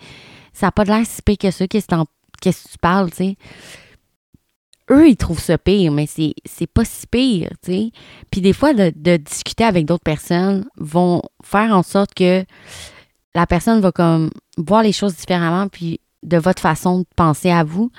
Ça 0.52 0.66
n'a 0.66 0.72
pas 0.72 0.84
de 0.84 0.90
l'air 0.90 1.06
si 1.06 1.22
pire 1.22 1.38
que 1.38 1.50
ça, 1.52 1.68
qu'est-ce 1.68 1.86
que 1.86 2.68
tu 2.68 2.78
parles, 2.80 3.10
tu 3.10 3.16
sais 3.16 3.36
eux, 4.90 5.08
ils 5.08 5.16
trouvent 5.16 5.40
ça 5.40 5.58
pire, 5.58 5.92
mais 5.92 6.06
c'est, 6.06 6.34
c'est 6.44 6.66
pas 6.66 6.84
si 6.84 7.06
pire, 7.06 7.50
tu 7.62 7.72
sais. 7.72 7.90
Puis 8.30 8.40
des 8.40 8.52
fois, 8.52 8.74
de, 8.74 9.16
discuter 9.16 9.64
avec 9.64 9.86
d'autres 9.86 10.04
personnes 10.04 10.66
vont 10.76 11.22
faire 11.42 11.74
en 11.74 11.82
sorte 11.82 12.14
que 12.14 12.44
la 13.34 13.46
personne 13.46 13.80
va 13.80 13.92
comme 13.92 14.30
voir 14.58 14.82
les 14.82 14.92
choses 14.92 15.16
différemment, 15.16 15.68
puis 15.68 16.00
de 16.22 16.36
votre 16.36 16.60
façon 16.60 17.00
de 17.00 17.06
penser 17.16 17.50
à 17.50 17.64
vous. 17.64 17.90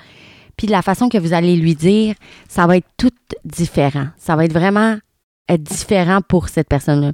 Puis 0.56 0.66
de 0.66 0.72
la 0.72 0.82
façon 0.82 1.08
que 1.08 1.18
vous 1.18 1.32
allez 1.32 1.56
lui 1.56 1.74
dire, 1.74 2.14
ça 2.48 2.66
va 2.66 2.76
être 2.76 2.88
tout 2.96 3.10
différent. 3.44 4.08
Ça 4.16 4.36
va 4.36 4.44
être 4.44 4.52
vraiment 4.52 4.98
différent 5.58 6.20
pour 6.26 6.48
cette 6.48 6.68
personne-là. 6.68 7.12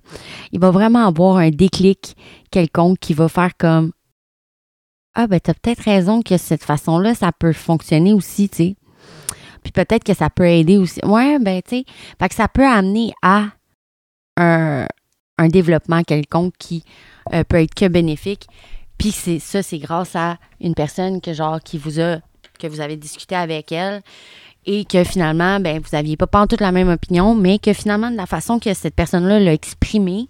Il 0.53 0.61
va 0.61 0.71
vraiment 0.71 1.07
avoir 1.07 1.37
un 1.37 1.51
déclic 1.51 2.17
quelconque 2.51 2.99
qui 2.99 3.15
va 3.15 3.29
faire 3.29 3.57
comme 3.57 3.93
ah, 5.15 5.27
ben, 5.27 5.41
t'as 5.41 5.55
peut-être 5.55 5.81
raison 5.81 6.23
que 6.23 6.37
cette 6.37 6.63
façon-là, 6.63 7.15
ça 7.15 7.33
peut 7.33 7.53
fonctionner 7.53 8.13
aussi, 8.13 8.49
tu 8.49 8.57
sais. 8.57 8.77
Puis 9.73 9.85
peut-être 9.85 10.05
que 10.05 10.15
ça 10.15 10.31
peut 10.31 10.47
aider 10.47 10.79
aussi. 10.79 10.99
Ouais, 11.05 11.39
ben, 11.39 11.61
tu 11.61 11.79
sais. 11.79 11.85
Fait 12.19 12.29
que 12.29 12.35
ça 12.35 12.49
peut 12.49 12.67
amener 12.67 13.13
à 13.21 13.49
un, 14.39 14.87
développement 15.49 16.03
quelconque 16.03 16.55
qui 16.59 16.85
euh, 17.35 17.45
peut 17.45 17.61
être 17.61 17.75
que 17.75 17.87
bénéfique. 17.87 18.47
Puis 18.97 19.13
c'est 19.13 19.39
ça, 19.39 19.63
c'est 19.63 19.79
grâce 19.79 20.17
à 20.17 20.39
une 20.61 20.75
personne 20.75 21.21
que, 21.21 21.35
genre, 21.35 21.61
qui 21.61 21.77
vous 21.77 22.01
a, 22.01 22.19
que 22.59 22.67
vous 22.67 22.81
avez 22.81 22.97
discuté 22.97 23.35
avec 23.35 23.71
elle 23.73 24.01
et 24.65 24.87
que 24.87 25.05
finalement, 25.05 25.61
ben, 25.61 25.81
vous 25.81 25.91
n'aviez 25.93 26.17
pas, 26.17 26.27
pas 26.27 26.47
toute 26.47 26.63
la 26.63 26.73
même 26.73 26.89
opinion, 26.89 27.35
mais 27.35 27.59
que 27.59 27.75
finalement, 27.75 28.11
de 28.11 28.17
la 28.17 28.27
façon 28.27 28.59
que 28.59 28.73
cette 28.73 28.95
personne-là 28.95 29.39
l'a 29.39 29.53
exprimé, 29.53 30.29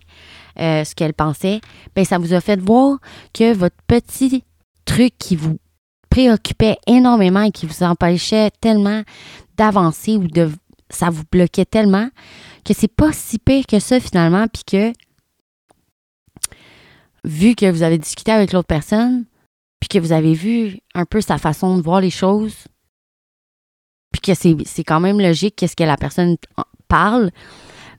euh, 0.59 0.83
ce 0.83 0.97
qu'elle 0.97 1.15
pensait, 1.15 1.61
ben, 1.95 2.05
ça 2.05 2.19
vous 2.19 2.35
a 2.35 2.41
fait 2.41 2.61
voir 2.61 2.99
que 3.33 3.55
votre 3.55 3.77
petit 3.87 4.43
truc 4.85 5.15
qui 5.17 5.37
vous 5.37 5.59
préoccupait 6.19 6.79
énormément 6.89 7.43
et 7.43 7.53
qui 7.53 7.65
vous 7.65 7.85
empêchait 7.85 8.51
tellement 8.61 9.03
d'avancer 9.57 10.17
ou 10.17 10.27
de 10.27 10.51
ça 10.91 11.11
vous 11.11 11.23
bloquait 11.31 11.65
tellement 11.65 12.09
que 12.65 12.75
c'est 12.75 12.93
pas 12.93 13.13
si 13.13 13.39
pire 13.39 13.65
que 13.69 13.79
ça 13.79 14.01
finalement 14.01 14.47
puis 14.49 14.65
que 14.65 14.93
vu 17.23 17.55
que 17.55 17.71
vous 17.71 17.85
avez 17.85 17.99
discuté 17.99 18.33
avec 18.33 18.53
l'autre 18.53 18.67
personne 18.67 19.27
puis 19.79 19.89
que 19.89 20.01
vous 20.01 20.11
avez 20.11 20.35
vu 20.35 20.81
un 20.93 21.05
peu 21.05 21.21
sa 21.21 21.39
façon 21.39 21.77
de 21.77 21.83
voir 21.83 22.01
les 22.01 22.11
choses 22.11 22.65
puis 24.11 24.21
que 24.21 24.35
c'est 24.35 24.85
quand 24.85 24.99
même 24.99 25.21
logique 25.21 25.55
qu'est-ce 25.55 25.77
que 25.77 25.85
la 25.85 25.97
personne 25.97 26.37
parle 26.89 27.31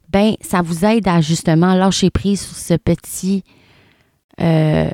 ben 0.09 0.35
ça 0.41 0.61
vous 0.61 0.83
aide 0.83 1.07
à 1.07 1.21
justement 1.21 1.73
lâcher 1.73 2.09
prise 2.09 2.41
sur 2.41 2.57
ce 2.57 2.73
petit 2.73 3.45
euh, 4.41 4.89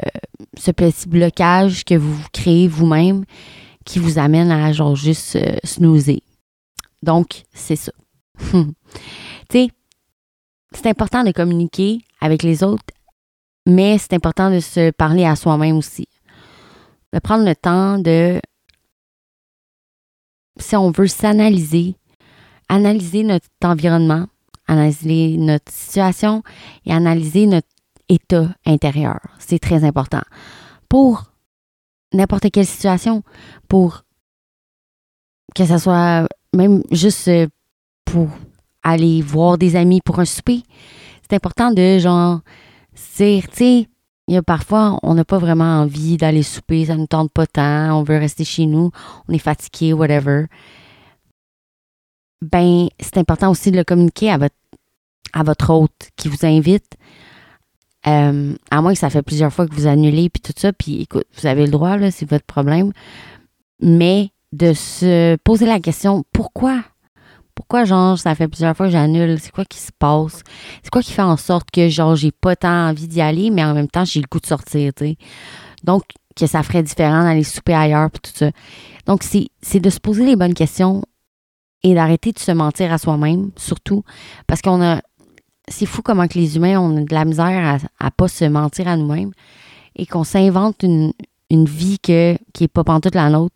ce 0.57 0.71
petit 0.71 1.07
blocage 1.07 1.83
que 1.85 1.95
vous 1.95 2.17
créez 2.33 2.67
vous-même 2.67 3.25
qui 3.85 3.99
vous 3.99 4.17
amène 4.17 4.51
à 4.51 4.71
genre 4.71 4.95
juste 4.95 5.35
euh, 5.35 5.57
snoozer. 5.63 6.23
Donc, 7.03 7.43
c'est 7.53 7.75
ça. 7.75 7.91
tu 8.51 8.65
sais, 9.51 9.69
c'est 10.71 10.87
important 10.87 11.23
de 11.23 11.31
communiquer 11.31 11.99
avec 12.19 12.41
les 12.43 12.63
autres, 12.63 12.83
mais 13.67 13.97
c'est 13.97 14.13
important 14.13 14.49
de 14.49 14.59
se 14.59 14.91
parler 14.91 15.25
à 15.25 15.35
soi-même 15.35 15.77
aussi. 15.77 16.07
De 17.13 17.19
prendre 17.19 17.45
le 17.45 17.55
temps 17.55 17.99
de, 17.99 18.41
si 20.57 20.75
on 20.75 20.91
veut 20.91 21.07
s'analyser, 21.07 21.95
analyser 22.67 23.23
notre 23.23 23.47
environnement, 23.63 24.25
analyser 24.67 25.37
notre 25.37 25.71
situation 25.71 26.43
et 26.85 26.93
analyser 26.93 27.45
notre 27.45 27.67
état 28.09 28.49
intérieur. 28.65 29.19
C'est 29.39 29.59
très 29.59 29.83
important. 29.83 30.21
Pour 30.89 31.23
n'importe 32.13 32.51
quelle 32.51 32.65
situation, 32.65 33.23
pour 33.67 34.03
que 35.53 35.65
ce 35.65 35.77
soit 35.77 36.27
même 36.53 36.83
juste 36.91 37.29
pour 38.05 38.29
aller 38.83 39.21
voir 39.21 39.57
des 39.57 39.75
amis 39.75 40.01
pour 40.01 40.19
un 40.19 40.25
souper, 40.25 40.63
c'est 41.23 41.35
important 41.35 41.71
de 41.71 41.99
genre 41.99 42.41
dire, 43.17 43.47
tu 43.49 43.55
sais, 43.55 43.89
il 44.27 44.33
y 44.33 44.37
a 44.37 44.43
parfois, 44.43 44.99
on 45.03 45.13
n'a 45.13 45.25
pas 45.25 45.37
vraiment 45.37 45.81
envie 45.81 46.17
d'aller 46.17 46.43
souper, 46.43 46.85
ça 46.85 46.95
ne 46.95 47.01
nous 47.01 47.07
tente 47.07 47.31
pas 47.31 47.45
tant, 47.45 47.99
on 47.99 48.03
veut 48.03 48.17
rester 48.17 48.43
chez 48.43 48.65
nous, 48.65 48.91
on 49.27 49.33
est 49.33 49.39
fatigué, 49.39 49.93
whatever. 49.93 50.45
Ben, 52.41 52.87
c'est 52.99 53.17
important 53.17 53.51
aussi 53.51 53.71
de 53.71 53.77
le 53.77 53.83
communiquer 53.83 54.31
à 54.31 54.37
votre, 54.37 54.55
à 55.33 55.43
votre 55.43 55.69
hôte 55.71 56.09
qui 56.15 56.27
vous 56.27 56.45
invite 56.45 56.95
euh, 58.07 58.53
à 58.71 58.81
moins 58.81 58.93
que 58.93 58.99
ça 58.99 59.09
fait 59.09 59.23
plusieurs 59.23 59.51
fois 59.51 59.67
que 59.67 59.73
vous 59.73 59.87
annulez 59.87 60.29
puis 60.29 60.41
tout 60.41 60.53
ça, 60.55 60.73
puis 60.73 61.01
écoute, 61.01 61.25
vous 61.39 61.47
avez 61.47 61.65
le 61.65 61.71
droit, 61.71 61.97
là, 61.97 62.11
c'est 62.11 62.29
votre 62.29 62.45
problème. 62.45 62.91
Mais 63.81 64.29
de 64.51 64.73
se 64.73 65.35
poser 65.37 65.65
la 65.65 65.79
question, 65.79 66.23
pourquoi? 66.31 66.83
Pourquoi, 67.55 67.85
genre, 67.85 68.19
ça 68.19 68.35
fait 68.35 68.47
plusieurs 68.47 68.75
fois 68.75 68.87
que 68.87 68.91
j'annule? 68.91 69.39
C'est 69.39 69.51
quoi 69.51 69.65
qui 69.65 69.79
se 69.79 69.91
passe? 69.97 70.43
C'est 70.83 70.89
quoi 70.89 71.01
qui 71.01 71.13
fait 71.13 71.21
en 71.21 71.37
sorte 71.37 71.71
que, 71.71 71.87
genre, 71.87 72.15
j'ai 72.15 72.31
pas 72.31 72.55
tant 72.55 72.89
envie 72.89 73.07
d'y 73.07 73.21
aller, 73.21 73.49
mais 73.49 73.63
en 73.63 73.73
même 73.73 73.87
temps, 73.87 74.05
j'ai 74.05 74.19
le 74.19 74.27
goût 74.29 74.39
de 74.39 74.45
sortir, 74.45 74.93
tu 74.93 75.05
sais? 75.05 75.17
Donc, 75.83 76.03
que 76.35 76.47
ça 76.47 76.63
ferait 76.63 76.83
différent 76.83 77.23
d'aller 77.23 77.43
souper 77.43 77.73
ailleurs 77.73 78.11
puis 78.11 78.29
tout 78.29 78.37
ça. 78.37 78.51
Donc, 79.05 79.23
c'est 79.23 79.79
de 79.79 79.89
se 79.89 79.99
poser 79.99 80.25
les 80.25 80.35
bonnes 80.35 80.53
questions 80.53 81.03
et 81.83 81.93
d'arrêter 81.93 82.31
de 82.33 82.39
se 82.39 82.51
mentir 82.51 82.91
à 82.91 82.97
soi-même, 82.97 83.51
surtout, 83.55 84.03
parce 84.47 84.61
qu'on 84.61 84.81
a 84.81 85.01
c'est 85.67 85.85
fou 85.85 86.01
comment 86.01 86.27
que 86.27 86.37
les 86.37 86.55
humains 86.55 86.79
ont 86.79 87.01
de 87.01 87.13
la 87.13 87.25
misère 87.25 87.79
à, 87.99 88.05
ne 88.05 88.09
pas 88.09 88.27
se 88.27 88.45
mentir 88.45 88.87
à 88.87 88.97
nous-mêmes 88.97 89.31
et 89.95 90.05
qu'on 90.05 90.23
s'invente 90.23 90.83
une, 90.83 91.13
vie 91.49 91.99
que, 91.99 92.37
qui 92.53 92.63
n'est 92.63 92.67
pas 92.67 92.83
pantoute 92.83 93.15
la 93.15 93.29
nôtre. 93.29 93.55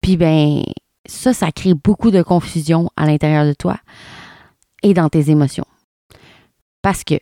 Puis 0.00 0.16
ben, 0.16 0.62
ça, 1.06 1.32
ça 1.32 1.52
crée 1.52 1.74
beaucoup 1.74 2.10
de 2.10 2.22
confusion 2.22 2.90
à 2.96 3.06
l'intérieur 3.06 3.44
de 3.44 3.52
toi 3.52 3.78
et 4.82 4.94
dans 4.94 5.08
tes 5.08 5.30
émotions. 5.30 5.66
Parce 6.82 7.04
que, 7.04 7.14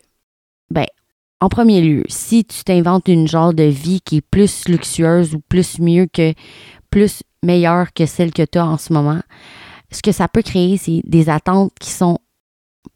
ben, 0.69 0.85
en 1.41 1.49
premier 1.49 1.81
lieu, 1.81 2.03
si 2.07 2.45
tu 2.45 2.63
t'inventes 2.63 3.07
une 3.07 3.27
genre 3.27 3.53
de 3.53 3.63
vie 3.63 4.01
qui 4.01 4.17
est 4.17 4.21
plus 4.21 4.67
luxueuse 4.67 5.35
ou 5.35 5.39
plus 5.39 5.79
mieux 5.79 6.07
que, 6.11 6.33
plus 6.89 7.23
meilleure 7.43 7.93
que 7.93 8.05
celle 8.05 8.33
que 8.33 8.43
tu 8.43 8.57
as 8.57 8.65
en 8.65 8.77
ce 8.77 8.91
moment, 8.91 9.21
ce 9.91 10.01
que 10.01 10.11
ça 10.11 10.27
peut 10.27 10.41
créer, 10.41 10.77
c'est 10.77 11.01
des 11.05 11.29
attentes 11.29 11.73
qui 11.79 11.89
sont 11.89 12.19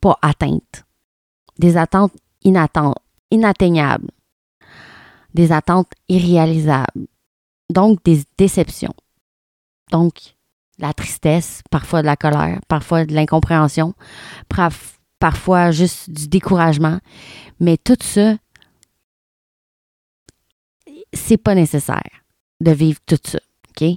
pas 0.02 0.18
atteintes, 0.22 0.86
des 1.60 1.78
attentes 1.78 2.14
inatteignables, 3.32 4.12
des 5.34 5.52
attentes 5.52 5.92
irréalisables, 6.10 7.08
donc 7.70 8.04
des 8.04 8.24
déceptions. 8.38 8.94
Donc, 9.92 10.36
la 10.80 10.94
tristesse, 10.94 11.62
parfois 11.70 12.02
de 12.02 12.08
la 12.08 12.16
colère, 12.16 12.60
parfois 12.68 13.06
de 13.06 13.14
l'incompréhension, 13.14 13.94
parfois 15.20 15.72
juste 15.72 16.10
du 16.10 16.28
découragement. 16.28 17.00
Mais 17.60 17.78
tout 17.78 17.98
ça, 18.02 18.36
c'est 21.14 21.38
pas 21.38 21.56
nécessaire 21.56 22.24
de 22.60 22.72
vivre 22.72 23.00
tout 23.06 23.20
ça. 23.24 23.40
OK? 23.70 23.88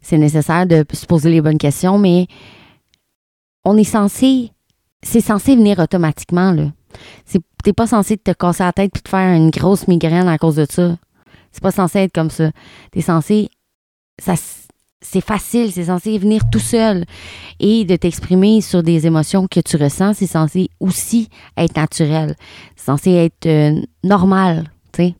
C'est 0.00 0.18
nécessaire 0.18 0.66
de 0.66 0.84
se 0.92 1.06
poser 1.06 1.30
les 1.30 1.40
bonnes 1.40 1.58
questions, 1.58 1.98
mais 1.98 2.26
on 3.64 3.76
est 3.76 3.84
censé 3.84 4.52
c'est 5.02 5.20
censé 5.20 5.56
venir 5.56 5.78
automatiquement, 5.78 6.52
là. 6.52 6.72
T'es 7.64 7.72
pas 7.72 7.86
censé 7.86 8.16
te 8.16 8.32
casser 8.32 8.64
la 8.64 8.72
tête 8.72 8.92
puis 8.92 9.02
te 9.02 9.08
faire 9.08 9.34
une 9.34 9.50
grosse 9.50 9.86
migraine 9.86 10.28
à 10.28 10.36
cause 10.36 10.56
de 10.56 10.66
ça. 10.68 10.96
C'est 11.52 11.62
pas 11.62 11.70
censé 11.70 12.00
être 12.00 12.12
comme 12.12 12.30
ça. 12.30 12.50
T'es 12.90 13.02
censé. 13.02 13.50
Ça, 14.18 14.34
c'est 15.00 15.20
facile, 15.20 15.70
c'est 15.72 15.84
censé 15.84 16.18
venir 16.18 16.42
tout 16.50 16.58
seul. 16.58 17.04
Et 17.60 17.84
de 17.84 17.96
t'exprimer 17.96 18.60
sur 18.60 18.82
des 18.82 19.06
émotions 19.06 19.46
que 19.48 19.60
tu 19.60 19.76
ressens, 19.76 20.14
c'est 20.14 20.26
censé 20.26 20.70
aussi 20.80 21.28
être 21.56 21.76
naturel. 21.76 22.36
C'est 22.76 22.86
censé 22.86 23.10
être 23.12 23.46
euh, 23.46 23.80
normal, 24.02 24.70
tu 24.92 25.04
sais. 25.04 25.14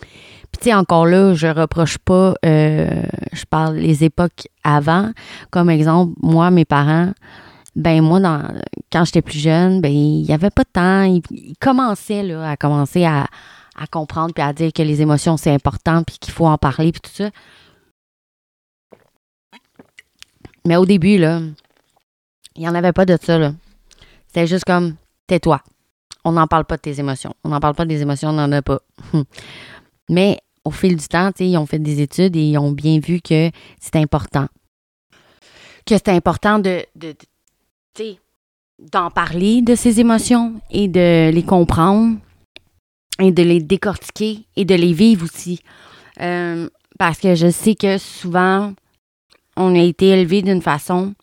Puis 0.00 0.60
tu 0.60 0.64
sais, 0.64 0.74
encore 0.74 1.06
là, 1.06 1.34
je 1.34 1.46
reproche 1.46 1.98
pas, 1.98 2.34
euh, 2.44 3.02
je 3.32 3.44
parle 3.44 3.76
les 3.76 4.04
époques 4.04 4.48
avant. 4.64 5.10
Comme 5.50 5.70
exemple, 5.70 6.12
moi, 6.20 6.50
mes 6.50 6.66
parents, 6.66 7.12
ben 7.74 8.02
moi, 8.02 8.20
quand 8.90 9.04
j'étais 9.04 9.22
plus 9.22 9.38
jeune, 9.38 9.80
ben 9.80 9.90
il 9.90 10.22
n'y 10.22 10.32
avait 10.32 10.50
pas 10.50 10.64
de 10.64 10.70
temps. 10.70 11.20
Il, 11.30 11.56
commençait 11.58 12.22
là, 12.22 12.50
à 12.50 12.56
commencer 12.56 13.04
à, 13.04 13.26
comprendre 13.90 14.34
puis 14.34 14.42
à 14.42 14.52
dire 14.52 14.72
que 14.72 14.82
les 14.82 15.00
émotions, 15.00 15.36
c'est 15.36 15.52
important 15.52 16.02
puis 16.02 16.18
qu'il 16.18 16.32
faut 16.32 16.46
en 16.46 16.58
parler 16.58 16.92
puis 16.92 17.00
tout 17.00 17.10
ça. 17.10 17.30
Mais 20.66 20.76
au 20.76 20.86
début, 20.86 21.18
là, 21.18 21.40
il 22.54 22.62
n'y 22.62 22.68
en 22.68 22.74
avait 22.74 22.92
pas 22.92 23.06
de 23.06 23.18
ça. 23.20 23.38
Là. 23.38 23.52
C'était 24.28 24.46
juste 24.46 24.64
comme 24.64 24.94
tais-toi. 25.26 25.60
On 26.24 26.32
n'en 26.32 26.46
parle 26.46 26.64
pas 26.64 26.76
de 26.76 26.82
tes 26.82 27.00
émotions. 27.00 27.34
On 27.42 27.48
n'en 27.48 27.58
parle 27.58 27.74
pas 27.74 27.84
des 27.84 28.00
émotions, 28.02 28.28
on 28.28 28.34
n'en 28.34 28.52
a 28.52 28.62
pas. 28.62 28.80
Mais 30.08 30.38
au 30.64 30.70
fil 30.70 30.96
du 30.96 31.08
temps, 31.08 31.30
ils 31.40 31.56
ont 31.56 31.66
fait 31.66 31.78
des 31.78 32.00
études 32.00 32.36
et 32.36 32.50
ils 32.50 32.58
ont 32.58 32.70
bien 32.70 33.00
vu 33.00 33.20
que 33.20 33.50
c'est 33.80 33.96
important. 33.96 34.46
Que 35.84 35.96
c'est 35.96 36.10
important 36.10 36.58
de, 36.60 36.86
d'en 38.78 39.10
parler 39.10 39.62
de 39.62 39.74
ses 39.74 40.00
émotions 40.00 40.54
et 40.70 40.88
de 40.88 41.30
les 41.30 41.42
comprendre 41.42 42.16
et 43.18 43.32
de 43.32 43.42
les 43.42 43.60
décortiquer 43.60 44.46
et 44.56 44.64
de 44.64 44.74
les 44.74 44.92
vivre 44.92 45.24
aussi. 45.24 45.60
Euh, 46.20 46.68
parce 46.98 47.18
que 47.18 47.34
je 47.34 47.50
sais 47.50 47.74
que 47.74 47.98
souvent, 47.98 48.72
on 49.56 49.74
a 49.74 49.82
été 49.82 50.08
élevé 50.08 50.42
d'une 50.42 50.62
façon 50.62 51.14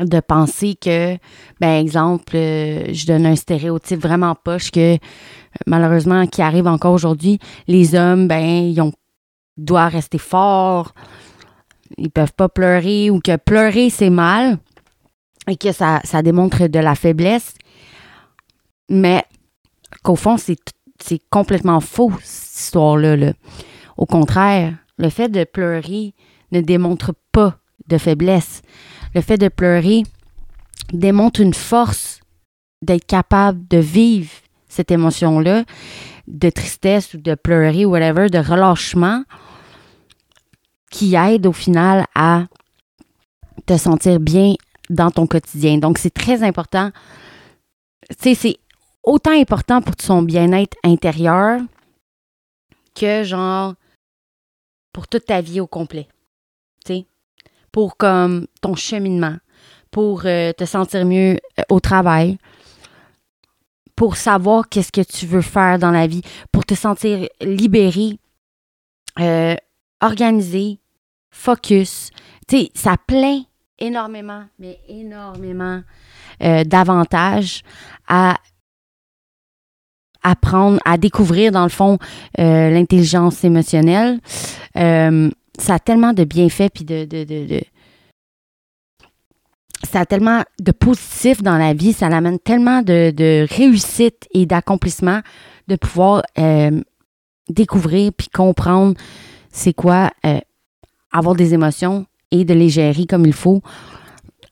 de 0.00 0.20
penser 0.20 0.74
que, 0.74 1.16
ben 1.60 1.80
exemple, 1.80 2.34
euh, 2.36 2.92
je 2.92 3.06
donne 3.06 3.26
un 3.26 3.36
stéréotype 3.36 4.00
vraiment 4.00 4.34
poche 4.34 4.70
que 4.70 4.96
malheureusement 5.66 6.26
qui 6.26 6.40
arrive 6.40 6.66
encore 6.66 6.94
aujourd'hui, 6.94 7.38
les 7.66 7.94
hommes, 7.94 8.26
ben 8.26 8.40
ils 8.40 8.82
doivent 9.58 9.92
rester 9.92 10.18
forts, 10.18 10.94
ils 11.98 12.10
peuvent 12.10 12.32
pas 12.32 12.48
pleurer 12.48 13.10
ou 13.10 13.20
que 13.20 13.36
pleurer 13.36 13.90
c'est 13.90 14.10
mal 14.10 14.58
et 15.48 15.56
que 15.56 15.72
ça, 15.72 16.00
ça 16.04 16.22
démontre 16.22 16.66
de 16.66 16.78
la 16.78 16.94
faiblesse, 16.94 17.54
mais 18.88 19.24
qu'au 20.02 20.16
fond, 20.16 20.36
c'est, 20.36 20.58
complètement 21.30 21.80
faux, 21.80 22.12
cette 22.22 22.60
histoire-là. 22.60 23.16
là. 23.16 23.32
Au 23.96 24.06
contraire, 24.06 24.74
le 24.98 25.08
fait 25.08 25.28
de 25.28 25.44
pleurer 25.44 26.14
ne 26.52 26.60
démontre 26.60 27.14
pas 27.32 27.58
de 27.88 27.98
faiblesse. 27.98 28.62
Le 29.14 29.20
fait 29.20 29.36
de 29.38 29.48
pleurer 29.48 30.04
démontre 30.92 31.40
une 31.40 31.54
force 31.54 32.20
d'être 32.82 33.06
capable 33.06 33.66
de 33.68 33.78
vivre 33.78 34.30
cette 34.68 34.90
émotion-là, 34.90 35.64
de 36.28 36.50
tristesse 36.50 37.14
ou 37.14 37.18
de 37.18 37.34
pleurer 37.34 37.84
ou 37.84 37.90
whatever, 37.90 38.28
de 38.28 38.38
relâchement, 38.38 39.24
qui 40.90 41.14
aide 41.14 41.46
au 41.46 41.52
final 41.52 42.06
à 42.14 42.44
te 43.66 43.76
sentir 43.76 44.20
bien 44.20 44.54
dans 44.94 45.10
ton 45.10 45.26
quotidien. 45.26 45.78
Donc, 45.78 45.98
c'est 45.98 46.12
très 46.14 46.42
important. 46.42 46.90
Tu 48.10 48.16
sais, 48.20 48.34
c'est 48.34 48.58
autant 49.02 49.32
important 49.32 49.82
pour 49.82 49.94
son 50.00 50.22
bien-être 50.22 50.76
intérieur 50.84 51.60
que, 52.94 53.24
genre, 53.24 53.74
pour 54.92 55.08
toute 55.08 55.26
ta 55.26 55.40
vie 55.40 55.60
au 55.60 55.66
complet. 55.66 56.08
Tu 56.84 56.94
sais, 56.94 57.06
pour 57.70 57.96
comme 57.96 58.46
ton 58.60 58.74
cheminement, 58.74 59.36
pour 59.90 60.22
euh, 60.26 60.52
te 60.52 60.64
sentir 60.64 61.04
mieux 61.06 61.38
euh, 61.58 61.62
au 61.70 61.80
travail, 61.80 62.38
pour 63.96 64.16
savoir 64.16 64.68
qu'est-ce 64.68 64.92
que 64.92 65.00
tu 65.00 65.26
veux 65.26 65.42
faire 65.42 65.78
dans 65.78 65.90
la 65.90 66.06
vie, 66.06 66.22
pour 66.50 66.64
te 66.64 66.74
sentir 66.74 67.28
libéré, 67.40 68.18
euh, 69.20 69.54
organisé, 70.00 70.80
focus. 71.30 72.10
Tu 72.48 72.58
sais, 72.58 72.70
ça 72.74 72.96
plaît 73.06 73.42
énormément, 73.82 74.44
mais 74.58 74.78
énormément 74.88 75.82
euh, 76.42 76.64
d'avantages 76.64 77.62
à 78.08 78.36
apprendre, 80.22 80.78
à 80.84 80.96
découvrir, 80.96 81.50
dans 81.50 81.64
le 81.64 81.68
fond, 81.68 81.98
euh, 82.38 82.70
l'intelligence 82.70 83.42
émotionnelle. 83.44 84.20
Euh, 84.76 85.30
ça 85.58 85.74
a 85.74 85.78
tellement 85.80 86.12
de 86.12 86.24
bienfaits, 86.24 86.70
puis 86.72 86.84
de, 86.84 87.04
de, 87.04 87.24
de, 87.24 87.60
ça 89.82 90.00
a 90.00 90.06
tellement 90.06 90.42
de 90.60 90.70
positifs 90.70 91.42
dans 91.42 91.58
la 91.58 91.74
vie, 91.74 91.92
ça 91.92 92.08
l'amène 92.08 92.38
tellement 92.38 92.82
de, 92.82 93.46
réussite 93.52 94.28
et 94.32 94.46
d'accomplissement 94.46 95.20
de 95.66 95.76
pouvoir 95.76 96.22
découvrir 97.48 98.12
puis 98.16 98.28
comprendre 98.28 98.94
c'est 99.50 99.74
quoi 99.74 100.10
avoir 101.12 101.34
des 101.34 101.52
émotions 101.52 102.06
et 102.32 102.44
de 102.44 102.54
les 102.54 102.70
gérer 102.70 103.06
comme 103.06 103.26
il 103.26 103.32
faut 103.32 103.62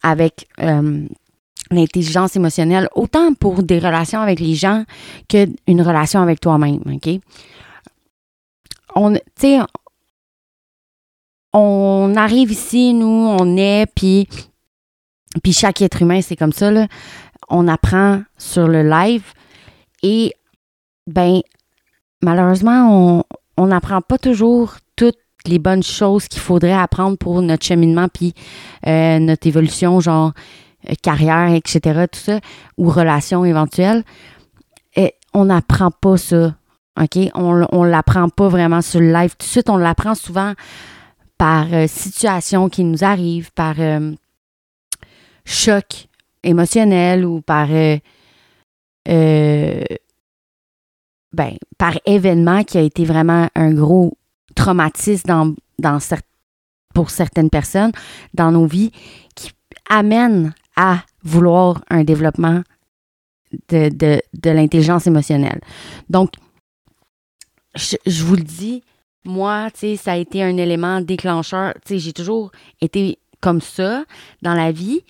avec 0.02 0.46
euh, 0.60 1.06
l'intelligence 1.70 2.36
émotionnelle, 2.36 2.88
autant 2.94 3.34
pour 3.34 3.62
des 3.62 3.78
relations 3.78 4.20
avec 4.20 4.38
les 4.38 4.54
gens 4.54 4.84
qu'une 5.28 5.82
relation 5.82 6.20
avec 6.20 6.40
toi-même, 6.40 6.82
OK? 6.86 7.20
On, 8.94 9.14
on 11.52 12.14
arrive 12.16 12.52
ici, 12.52 12.92
nous, 12.92 13.06
on 13.06 13.56
est, 13.56 13.86
puis 13.94 14.28
puis 15.42 15.52
chaque 15.52 15.80
être 15.80 16.02
humain, 16.02 16.22
c'est 16.22 16.36
comme 16.36 16.52
ça, 16.52 16.70
là. 16.70 16.88
On 17.48 17.68
apprend 17.68 18.22
sur 18.36 18.66
le 18.66 18.82
live 18.82 19.32
et, 20.02 20.34
ben, 21.06 21.40
malheureusement, 22.20 23.24
on 23.56 23.66
n'apprend 23.66 24.00
pas 24.00 24.18
toujours 24.18 24.76
toutes 24.96 25.18
les 25.46 25.58
bonnes 25.58 25.82
choses 25.82 26.28
qu'il 26.28 26.40
faudrait 26.40 26.72
apprendre 26.72 27.16
pour 27.18 27.42
notre 27.42 27.64
cheminement 27.64 28.08
puis 28.08 28.34
euh, 28.86 29.18
notre 29.18 29.46
évolution, 29.46 30.00
genre 30.00 30.32
euh, 30.88 30.94
carrière, 31.02 31.54
etc., 31.54 32.06
tout 32.10 32.18
ça, 32.18 32.40
ou 32.76 32.88
relations 32.90 33.44
éventuelles. 33.44 34.04
Et 34.96 35.14
on 35.32 35.46
n'apprend 35.46 35.90
pas 35.90 36.16
ça, 36.16 36.54
OK? 37.00 37.18
On 37.34 37.66
on 37.72 37.84
l'apprend 37.84 38.28
pas 38.28 38.48
vraiment 38.48 38.82
sur 38.82 39.00
le 39.00 39.12
live. 39.12 39.30
Tout 39.30 39.46
de 39.46 39.50
suite, 39.50 39.70
on 39.70 39.76
l'apprend 39.76 40.14
souvent 40.14 40.54
par 41.38 41.72
euh, 41.72 41.86
situation 41.86 42.68
qui 42.68 42.84
nous 42.84 43.04
arrive, 43.04 43.50
par 43.52 43.76
choc 45.44 46.08
émotionnel 46.42 47.24
ou 47.24 47.40
par 47.40 47.68
ben, 51.32 51.56
par 51.78 51.98
événement 52.06 52.64
qui 52.64 52.78
a 52.78 52.82
été 52.82 53.04
vraiment 53.04 53.48
un 53.54 53.72
gros 53.72 54.16
traumatisme 54.60 55.26
dans, 55.26 55.54
dans 55.78 55.98
pour 56.94 57.10
certaines 57.10 57.48
personnes 57.50 57.92
dans 58.34 58.52
nos 58.52 58.66
vies 58.66 58.92
qui 59.34 59.52
amène 59.88 60.52
à 60.76 61.02
vouloir 61.22 61.82
un 61.88 62.04
développement 62.04 62.62
de, 63.68 63.88
de, 63.88 64.20
de 64.34 64.50
l'intelligence 64.50 65.06
émotionnelle. 65.06 65.60
Donc, 66.10 66.32
je, 67.74 67.96
je 68.06 68.22
vous 68.22 68.36
le 68.36 68.42
dis, 68.42 68.82
moi, 69.24 69.70
tu 69.72 69.80
sais, 69.80 69.96
ça 69.96 70.12
a 70.12 70.16
été 70.16 70.42
un 70.42 70.56
élément 70.56 71.00
déclencheur. 71.00 71.74
Tu 71.86 71.94
sais, 71.94 71.98
j'ai 71.98 72.12
toujours 72.12 72.52
été 72.80 73.18
comme 73.40 73.60
ça 73.60 74.04
dans 74.42 74.54
la 74.54 74.72
vie. 74.72 75.00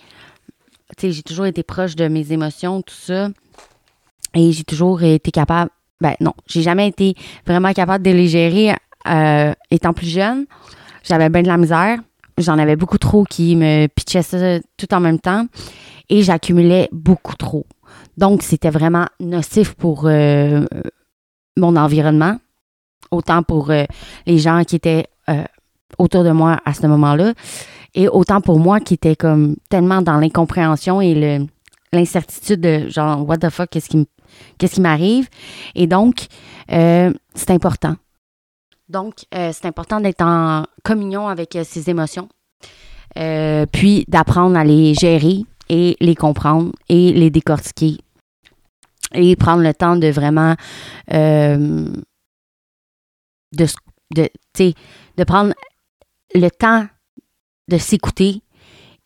Tu 0.97 1.07
sais, 1.07 1.11
j'ai 1.11 1.23
toujours 1.23 1.45
été 1.45 1.63
proche 1.63 1.95
de 1.95 2.07
mes 2.07 2.31
émotions, 2.31 2.81
tout 2.81 2.95
ça. 2.95 3.29
Et 4.33 4.51
j'ai 4.53 4.63
toujours 4.63 5.03
été 5.03 5.31
capable. 5.31 5.71
Ben 5.99 6.15
non, 6.19 6.33
j'ai 6.47 6.61
jamais 6.61 6.87
été 6.87 7.15
vraiment 7.45 7.73
capable 7.73 8.03
de 8.03 8.11
les 8.11 8.27
gérer 8.27 8.75
euh, 9.07 9.53
étant 9.69 9.93
plus 9.93 10.07
jeune. 10.07 10.45
J'avais 11.03 11.29
bien 11.29 11.41
de 11.41 11.47
la 11.47 11.57
misère. 11.57 11.99
J'en 12.37 12.57
avais 12.57 12.75
beaucoup 12.75 12.97
trop 12.97 13.23
qui 13.23 13.55
me 13.55 13.87
pitchaient 13.87 14.21
ça 14.21 14.59
tout 14.77 14.93
en 14.93 14.99
même 14.99 15.19
temps. 15.19 15.47
Et 16.09 16.23
j'accumulais 16.23 16.89
beaucoup 16.91 17.35
trop. 17.35 17.65
Donc, 18.17 18.43
c'était 18.43 18.69
vraiment 18.69 19.05
nocif 19.19 19.73
pour 19.73 20.03
euh, 20.05 20.65
mon 21.57 21.75
environnement, 21.75 22.37
autant 23.09 23.43
pour 23.43 23.71
euh, 23.71 23.85
les 24.25 24.37
gens 24.37 24.63
qui 24.63 24.75
étaient 24.75 25.05
autour 25.97 26.25
de 26.25 26.31
moi 26.31 26.59
à 26.65 26.73
ce 26.73 26.85
moment-là, 26.87 27.33
et 27.95 28.09
autant 28.09 28.41
pour 28.41 28.59
moi 28.59 28.81
qui 28.81 28.95
était 28.95 29.15
comme 29.15 29.55
tellement 29.69 30.01
dans 30.01 30.17
l'incompréhension 30.17 30.99
et 30.99 31.39
l'incertitude 31.93 32.59
de 32.59 32.89
genre, 32.89 33.25
what 33.25 33.37
the 33.37 33.49
fuck, 33.49 33.69
qu'est-ce 33.69 33.87
qui, 33.87 34.81
m'arrive? 34.81 35.29
Et 35.75 35.87
donc, 35.87 36.25
c'est 36.67 37.49
important. 37.49 37.95
Donc, 38.91 39.25
euh, 39.33 39.51
c'est 39.53 39.65
important 39.65 40.01
d'être 40.01 40.21
en 40.21 40.65
communion 40.83 41.29
avec 41.29 41.55
euh, 41.55 41.63
ses 41.63 41.89
émotions, 41.89 42.27
euh, 43.17 43.65
puis 43.71 44.03
d'apprendre 44.09 44.57
à 44.57 44.65
les 44.65 44.93
gérer 44.93 45.45
et 45.69 45.95
les 46.01 46.15
comprendre 46.15 46.73
et 46.89 47.13
les 47.13 47.29
décortiquer 47.29 47.97
et 49.13 49.35
prendre 49.37 49.63
le 49.63 49.73
temps 49.73 49.95
de 49.95 50.07
vraiment 50.07 50.55
euh, 51.13 51.85
de, 53.53 53.65
de, 54.13 54.29
de 54.59 55.23
prendre 55.23 55.53
le 56.35 56.49
temps 56.49 56.85
de 57.69 57.77
s'écouter 57.77 58.41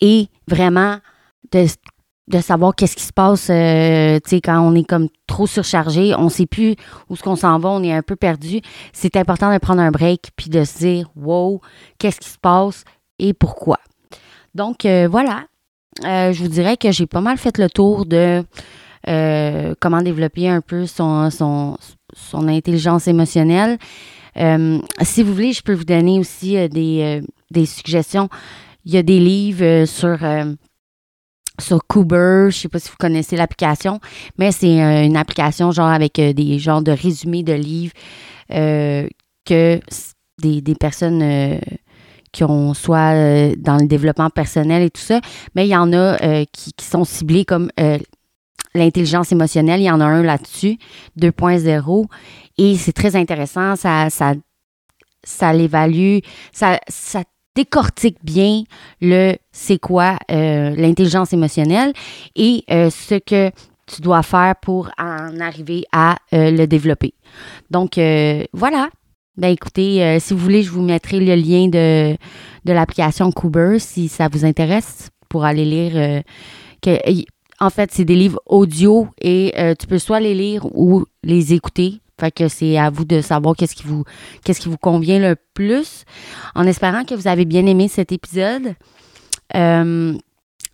et 0.01 0.29
vraiment 0.47 0.97
de, 1.51 1.67
de 2.27 2.39
savoir 2.39 2.75
qu'est-ce 2.75 2.95
qui 2.95 3.03
se 3.03 3.13
passe 3.13 3.49
euh, 3.49 4.19
tu 4.23 4.31
sais, 4.31 4.41
quand 4.41 4.59
on 4.59 4.73
est 4.73 4.83
comme 4.83 5.09
trop 5.27 5.45
surchargé, 5.45 6.15
on 6.15 6.29
sait 6.29 6.47
plus 6.47 6.75
où 7.09 7.15
ce 7.15 7.21
qu'on 7.21 7.35
s'en 7.35 7.59
va, 7.59 7.69
on 7.69 7.83
est 7.83 7.93
un 7.93 8.01
peu 8.01 8.15
perdu. 8.15 8.61
C'est 8.93 9.15
important 9.15 9.53
de 9.53 9.59
prendre 9.59 9.81
un 9.81 9.91
break 9.91 10.31
puis 10.35 10.49
de 10.49 10.63
se 10.63 10.79
dire 10.79 11.09
wow, 11.15 11.61
qu'est-ce 11.99 12.19
qui 12.19 12.29
se 12.29 12.39
passe 12.39 12.83
et 13.19 13.33
pourquoi. 13.33 13.77
Donc 14.53 14.85
euh, 14.85 15.07
voilà, 15.09 15.45
Euh, 16.03 16.33
je 16.33 16.43
vous 16.43 16.49
dirais 16.49 16.75
que 16.75 16.91
j'ai 16.91 17.07
pas 17.07 17.21
mal 17.21 17.37
fait 17.37 17.57
le 17.57 17.69
tour 17.69 18.05
de 18.05 18.43
comment 19.79 20.01
développer 20.01 20.49
un 20.49 20.59
peu 20.59 20.85
son, 20.87 21.29
intelligence 22.33 23.07
émotionnelle. 23.07 23.77
Si 24.35 25.23
vous 25.23 25.33
voulez, 25.33 25.53
je 25.53 25.61
peux 25.61 25.73
vous 25.73 25.85
donner 25.85 26.19
aussi 26.19 26.67
des, 26.67 27.21
des 27.49 27.65
suggestions. 27.65 28.27
Il 28.83 28.93
y 28.93 28.97
a 28.97 29.03
des 29.03 29.19
livres 29.19 29.85
sur, 29.85 30.17
sur 31.59 31.85
Cooper, 31.87 32.47
je 32.49 32.57
sais 32.57 32.69
pas 32.69 32.79
si 32.79 32.89
vous 32.89 32.95
connaissez 32.99 33.35
l'application, 33.35 33.99
mais 34.37 34.51
c'est 34.51 34.81
euh, 34.81 35.03
une 35.03 35.17
application 35.17 35.71
genre 35.71 35.89
avec 35.89 36.19
euh, 36.19 36.33
des 36.33 36.59
genres 36.59 36.81
de 36.81 36.91
résumés 36.91 37.43
de 37.43 37.53
livres 37.53 37.93
euh, 38.51 39.07
que 39.45 39.79
des, 40.41 40.61
des 40.61 40.75
personnes 40.75 41.59
qui 42.31 42.43
ont 42.43 42.73
soit 42.73 43.13
dans 43.57 43.77
le 43.77 43.87
développement 43.87 44.29
personnel 44.29 44.83
et 44.83 44.89
tout 44.89 45.01
ça, 45.01 45.21
mais 45.55 45.65
il 45.65 45.69
y 45.69 45.77
en 45.77 45.93
a 45.93 46.45
qui, 46.47 46.73
qui 46.73 46.85
sont 46.85 47.05
ciblés 47.05 47.45
comme 47.45 47.69
l'intelligence 48.73 49.31
émotionnelle. 49.31 49.79
Il 49.79 49.85
y 49.85 49.91
en 49.91 50.01
a 50.01 50.05
un 50.05 50.23
là-dessus, 50.23 50.77
2.0, 51.17 52.05
et 52.57 52.75
c'est 52.75 52.91
très 52.91 53.15
intéressant. 53.15 53.77
Ça, 53.77 54.09
ça, 54.09 54.33
ça 55.23 55.53
l'évalue, 55.53 56.19
ça, 56.51 56.79
ça 56.89 57.23
décortique 57.55 58.17
bien 58.23 58.63
le 59.01 59.35
c'est 59.51 59.79
quoi 59.79 60.17
euh, 60.31 60.75
l'intelligence 60.75 61.33
émotionnelle 61.33 61.93
et 62.35 62.63
euh, 62.69 62.89
ce 62.89 63.15
que 63.15 63.51
tu 63.87 64.01
dois 64.01 64.23
faire 64.23 64.55
pour 64.61 64.89
en 64.97 65.39
arriver 65.39 65.85
à 65.91 66.17
euh, 66.33 66.51
le 66.51 66.67
développer. 66.67 67.13
Donc 67.71 67.99
voilà. 68.53 68.89
Ben 69.37 69.49
écoutez, 69.49 70.17
si 70.21 70.33
vous 70.33 70.39
voulez, 70.39 70.63
je 70.63 70.71
vous 70.71 70.81
mettrai 70.81 71.19
le 71.19 71.35
lien 71.35 71.67
de, 71.67 72.15
de 72.63 72.73
l'application 72.73 73.33
Cooper 73.33 73.79
si 73.79 74.07
ça 74.07 74.29
vous 74.29 74.45
intéresse 74.45 75.09
pour 75.27 75.43
aller 75.43 75.65
lire. 75.65 76.23
que, 76.81 76.97
en 77.59 77.69
fait, 77.69 77.91
c'est 77.91 78.05
des 78.05 78.15
livres 78.15 78.39
audio 78.45 79.09
et 79.19 79.53
tu 79.77 79.87
peux 79.87 79.99
soit 79.99 80.21
les 80.21 80.33
lire 80.33 80.65
ou 80.73 81.03
les 81.21 81.53
écouter. 81.53 81.99
Fait 82.19 82.31
que 82.31 82.47
c'est 82.47 82.77
à 82.77 82.89
vous 82.89 83.03
de 83.03 83.21
savoir 83.21 83.55
qu'est-ce 83.55 83.75
qui 83.75 83.83
vous 83.83 84.05
qu'est-ce 84.43 84.61
qui 84.61 84.69
vous 84.69 84.77
convient 84.77 85.19
le 85.19 85.35
plus. 85.53 86.05
En 86.55 86.65
espérant 86.65 87.03
que 87.03 87.13
vous 87.13 87.27
avez 87.27 87.45
bien 87.45 87.65
aimé 87.65 87.87
cet 87.87 88.11
épisode. 88.11 88.75
Euh, 89.55 90.17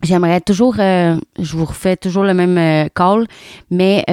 j'aimerais 0.02 0.40
toujours, 0.40 0.76
euh, 0.78 1.16
je 1.38 1.56
vous 1.56 1.64
refais 1.64 1.96
toujours 1.96 2.24
le 2.24 2.34
même 2.34 2.58
euh, 2.58 2.88
call, 2.94 3.26
mais 3.70 4.04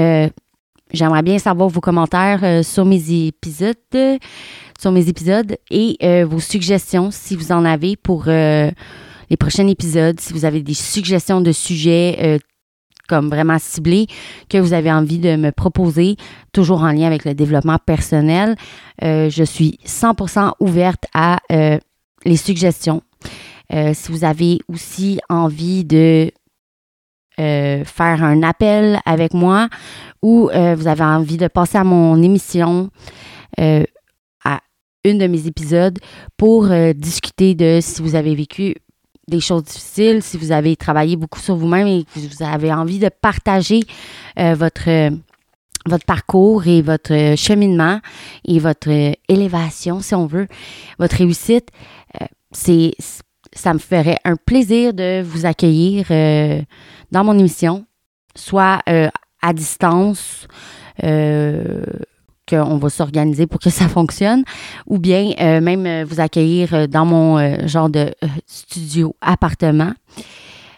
j'aimerais 0.91 1.21
bien 1.21 1.38
savoir 1.38 1.69
vos 1.69 1.82
commentaires 1.82 2.65
sur 2.65 2.86
mes 2.86 3.27
épisodes, 3.27 3.75
sur 4.80 4.91
mes 4.91 5.07
épisodes 5.07 5.55
et 5.69 6.23
vos 6.23 6.39
suggestions 6.39 7.11
si 7.11 7.36
vous 7.36 7.51
en 7.51 7.63
avez 7.63 7.95
pour 7.95 8.25
les 8.25 9.38
prochains 9.38 9.67
épisodes, 9.67 10.19
si 10.19 10.34
vous 10.34 10.45
avez 10.45 10.61
des 10.61 10.73
suggestions 10.73 11.41
de 11.41 11.51
sujets 11.51 12.39
comme 13.10 13.28
vraiment 13.28 13.57
ciblé 13.60 14.07
que 14.47 14.57
vous 14.57 14.74
avez 14.74 14.91
envie 14.91 15.18
de 15.18 15.36
me 15.36 15.51
proposer, 15.51 16.16
toujours 16.53 16.84
en 16.84 16.91
lien 16.91 17.07
avec 17.07 17.26
le 17.26 17.34
développement 17.34 17.78
personnel. 17.84 18.55
Euh, 19.03 19.30
je 19.30 19.43
suis 19.43 19.80
100% 19.86 20.53
ouverte 20.60 21.05
à 21.14 21.39
euh, 21.51 21.80
les 22.24 22.38
suggestions. 22.38 23.01
Euh, 23.74 23.91
si 23.93 24.12
vous 24.12 24.24
avez 24.24 24.60
aussi 24.72 25.20
envie 25.28 25.84
de 25.84 26.32
faire 27.38 28.22
un 28.22 28.43
appel 28.43 28.99
avec 29.05 29.34
moi 29.34 29.70
ou 30.22 30.49
vous 30.51 30.88
avez 30.88 31.03
envie 31.05 31.38
de 31.38 31.47
passer 31.47 31.78
à 31.78 31.86
mon 31.86 32.22
émission, 32.22 32.89
à 33.57 34.60
une 35.05 35.20
de 35.20 35.28
mes 35.28 35.47
épisodes 35.47 35.97
pour 36.36 36.68
discuter 36.95 37.55
de 37.55 37.80
si 37.82 38.01
vous 38.01 38.16
avez 38.16 38.36
vécu 38.36 38.76
des 39.30 39.39
choses 39.39 39.63
difficiles, 39.63 40.21
si 40.23 40.38
vous 40.38 40.51
avez 40.51 40.75
travaillé 40.75 41.15
beaucoup 41.15 41.39
sur 41.39 41.55
vous-même 41.55 41.88
et 41.88 42.03
que 42.03 42.19
vous 42.19 42.43
avez 42.43 42.73
envie 42.73 42.99
de 42.99 43.09
partager 43.09 43.82
euh, 44.39 44.55
votre, 44.55 45.11
votre 45.86 46.05
parcours 46.05 46.67
et 46.67 46.82
votre 46.82 47.36
cheminement 47.36 47.99
et 48.45 48.59
votre 48.59 48.89
élévation, 49.27 50.01
si 50.01 50.15
on 50.15 50.25
veut, 50.25 50.47
votre 50.97 51.15
réussite, 51.17 51.69
euh, 52.21 52.25
c'est 52.51 52.93
ça 53.51 53.73
me 53.73 53.80
ferait 53.80 54.19
un 54.25 54.36
plaisir 54.36 54.93
de 54.93 55.23
vous 55.23 55.47
accueillir 55.47 56.05
euh, 56.11 56.61
dans 57.11 57.23
mon 57.23 57.38
émission, 57.38 57.86
soit 58.36 58.82
à 58.86 59.53
distance, 59.53 60.47
qu'on 62.50 62.78
va 62.78 62.89
s'organiser 62.89 63.47
pour 63.47 63.60
que 63.60 63.70
ça 63.80 63.88
fonctionne, 63.88 64.43
ou 64.88 64.97
bien 64.97 65.32
euh, 65.39 65.62
même 65.62 65.86
euh, 65.86 66.06
vous 66.08 66.20
accueillir 66.20 66.74
euh, 66.74 66.88
dans 66.88 67.06
mon 67.06 67.68
genre 67.68 67.89
de 67.89 68.14
studio 68.45 69.16
appartement. 69.22 69.93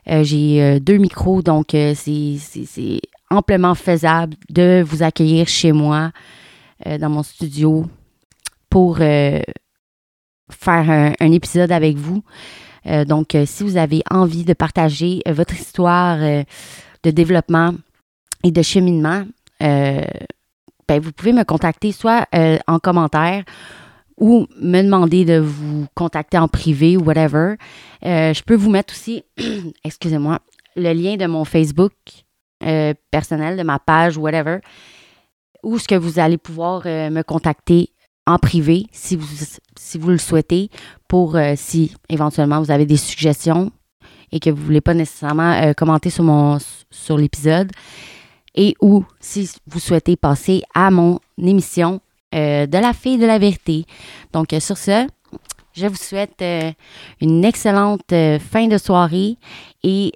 J'ai 0.08 0.80
deux 0.80 0.98
micros, 0.98 1.42
donc 1.42 1.68
c'est 1.72 3.02
amplement 3.30 3.76
faisable 3.76 4.36
de 4.50 4.84
vous 4.86 5.04
accueillir 5.04 5.48
chez 5.48 5.72
moi, 5.72 6.12
dans 7.00 7.10
mon 7.10 7.24
studio, 7.24 7.86
pour 8.70 8.98
faire 8.98 9.46
un, 11.20 11.32
épisode 11.32 11.72
avec 11.72 11.98
vous. 11.98 12.24
donc, 13.06 13.38
si 13.46 13.64
vous 13.64 13.78
avez 13.78 14.02
envie 14.10 14.44
de 14.44 14.54
partager 14.54 15.22
votre 15.28 15.54
histoire 15.54 16.18
de 16.18 17.12
développement 17.12 17.74
et 18.44 18.52
de 18.52 18.62
cheminement, 18.64 19.24
ben, 20.92 21.00
vous 21.00 21.14
pouvez 21.14 21.32
me 21.32 21.46
contacter 21.46 21.94
soit 21.94 22.26
euh, 22.36 22.58
en 22.68 22.78
commentaire 22.78 23.46
ou 24.18 24.46
me 24.60 24.82
demander 24.82 25.24
de 25.24 25.40
vous 25.40 25.86
contacter 25.96 26.38
en 26.38 26.50
privé 26.50 26.98
ou 26.98 27.04
whatever. 27.06 27.56
Euh, 28.04 28.34
je 28.34 28.44
peux 28.44 28.56
vous 28.56 28.70
mettre 28.70 28.94
aussi, 28.94 29.24
excusez-moi, 29.86 30.40
le 30.76 30.92
lien 30.92 31.16
de 31.16 31.28
mon 31.28 31.46
Facebook 31.46 31.94
euh, 32.66 32.94
personnel, 33.10 33.56
de 33.56 33.64
ma 33.64 33.80
page, 33.80 34.18
whatever, 34.18 34.60
où 35.64 35.80
ce 35.80 35.88
que 35.88 35.96
vous 35.96 36.20
allez 36.20 36.38
pouvoir 36.38 36.84
me 36.86 37.22
contacter 37.22 37.92
en 38.28 38.38
privé 38.38 38.88
si 38.92 39.16
vous, 39.16 39.46
si 39.80 39.98
vous 39.98 40.10
le 40.10 40.18
souhaitez 40.18 40.70
pour 41.08 41.38
si 41.56 41.96
éventuellement 42.10 42.62
vous 42.62 42.72
avez 42.72 42.86
des 42.86 42.98
suggestions 42.98 43.72
et 44.34 44.42
que 44.42 44.50
vous 44.50 44.60
ne 44.60 44.66
voulez 44.66 44.82
pas 44.82 44.94
nécessairement 44.94 45.74
commenter 45.74 46.10
sur, 46.10 46.26
sur 46.90 47.18
l'épisode 47.18 47.72
et 48.56 48.76
ou 48.82 49.04
si 49.20 49.50
vous 49.68 49.80
souhaitez 49.80 50.16
passer 50.16 50.64
à 50.74 50.92
mon 50.92 51.20
émission 51.38 52.02
euh, 52.34 52.66
de 52.66 52.78
la 52.78 52.94
fille 52.94 53.18
de 53.18 53.26
la 53.26 53.40
vérité. 53.40 53.86
Donc, 54.32 54.54
euh, 54.54 54.62
sur 54.62 54.78
ce, 54.78 55.06
je 55.74 55.88
vous 55.88 55.96
souhaite 55.96 56.42
euh, 56.42 56.72
une 57.20 57.44
excellente 57.44 58.14
fin 58.40 58.68
de 58.68 58.78
soirée 58.78 59.38
et 59.84 60.14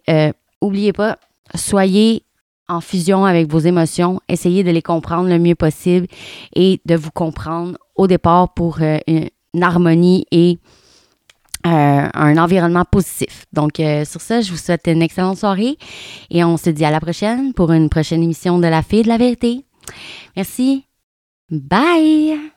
n'oubliez 0.61 0.93
pas, 0.93 1.17
soyez 1.55 2.23
en 2.67 2.81
fusion 2.81 3.25
avec 3.25 3.51
vos 3.51 3.59
émotions, 3.59 4.19
essayez 4.27 4.63
de 4.63 4.71
les 4.71 4.81
comprendre 4.81 5.29
le 5.29 5.39
mieux 5.39 5.55
possible 5.55 6.07
et 6.55 6.81
de 6.85 6.95
vous 6.95 7.11
comprendre 7.11 7.77
au 7.95 8.07
départ 8.07 8.53
pour 8.53 8.79
une 8.81 9.29
harmonie 9.61 10.25
et 10.31 10.57
euh, 11.65 12.07
un 12.13 12.37
environnement 12.37 12.85
positif. 12.85 13.45
Donc, 13.53 13.79
euh, 13.79 14.05
sur 14.05 14.21
ça, 14.21 14.41
je 14.41 14.51
vous 14.51 14.57
souhaite 14.57 14.87
une 14.87 15.01
excellente 15.01 15.37
soirée 15.37 15.77
et 16.29 16.43
on 16.43 16.57
se 16.57 16.69
dit 16.69 16.85
à 16.85 16.91
la 16.91 16.99
prochaine 16.99 17.53
pour 17.53 17.71
une 17.71 17.89
prochaine 17.89 18.23
émission 18.23 18.59
de 18.59 18.67
La 18.67 18.83
Fille 18.83 19.03
de 19.03 19.07
la 19.07 19.17
Vérité. 19.17 19.65
Merci. 20.35 20.85
Bye! 21.49 22.54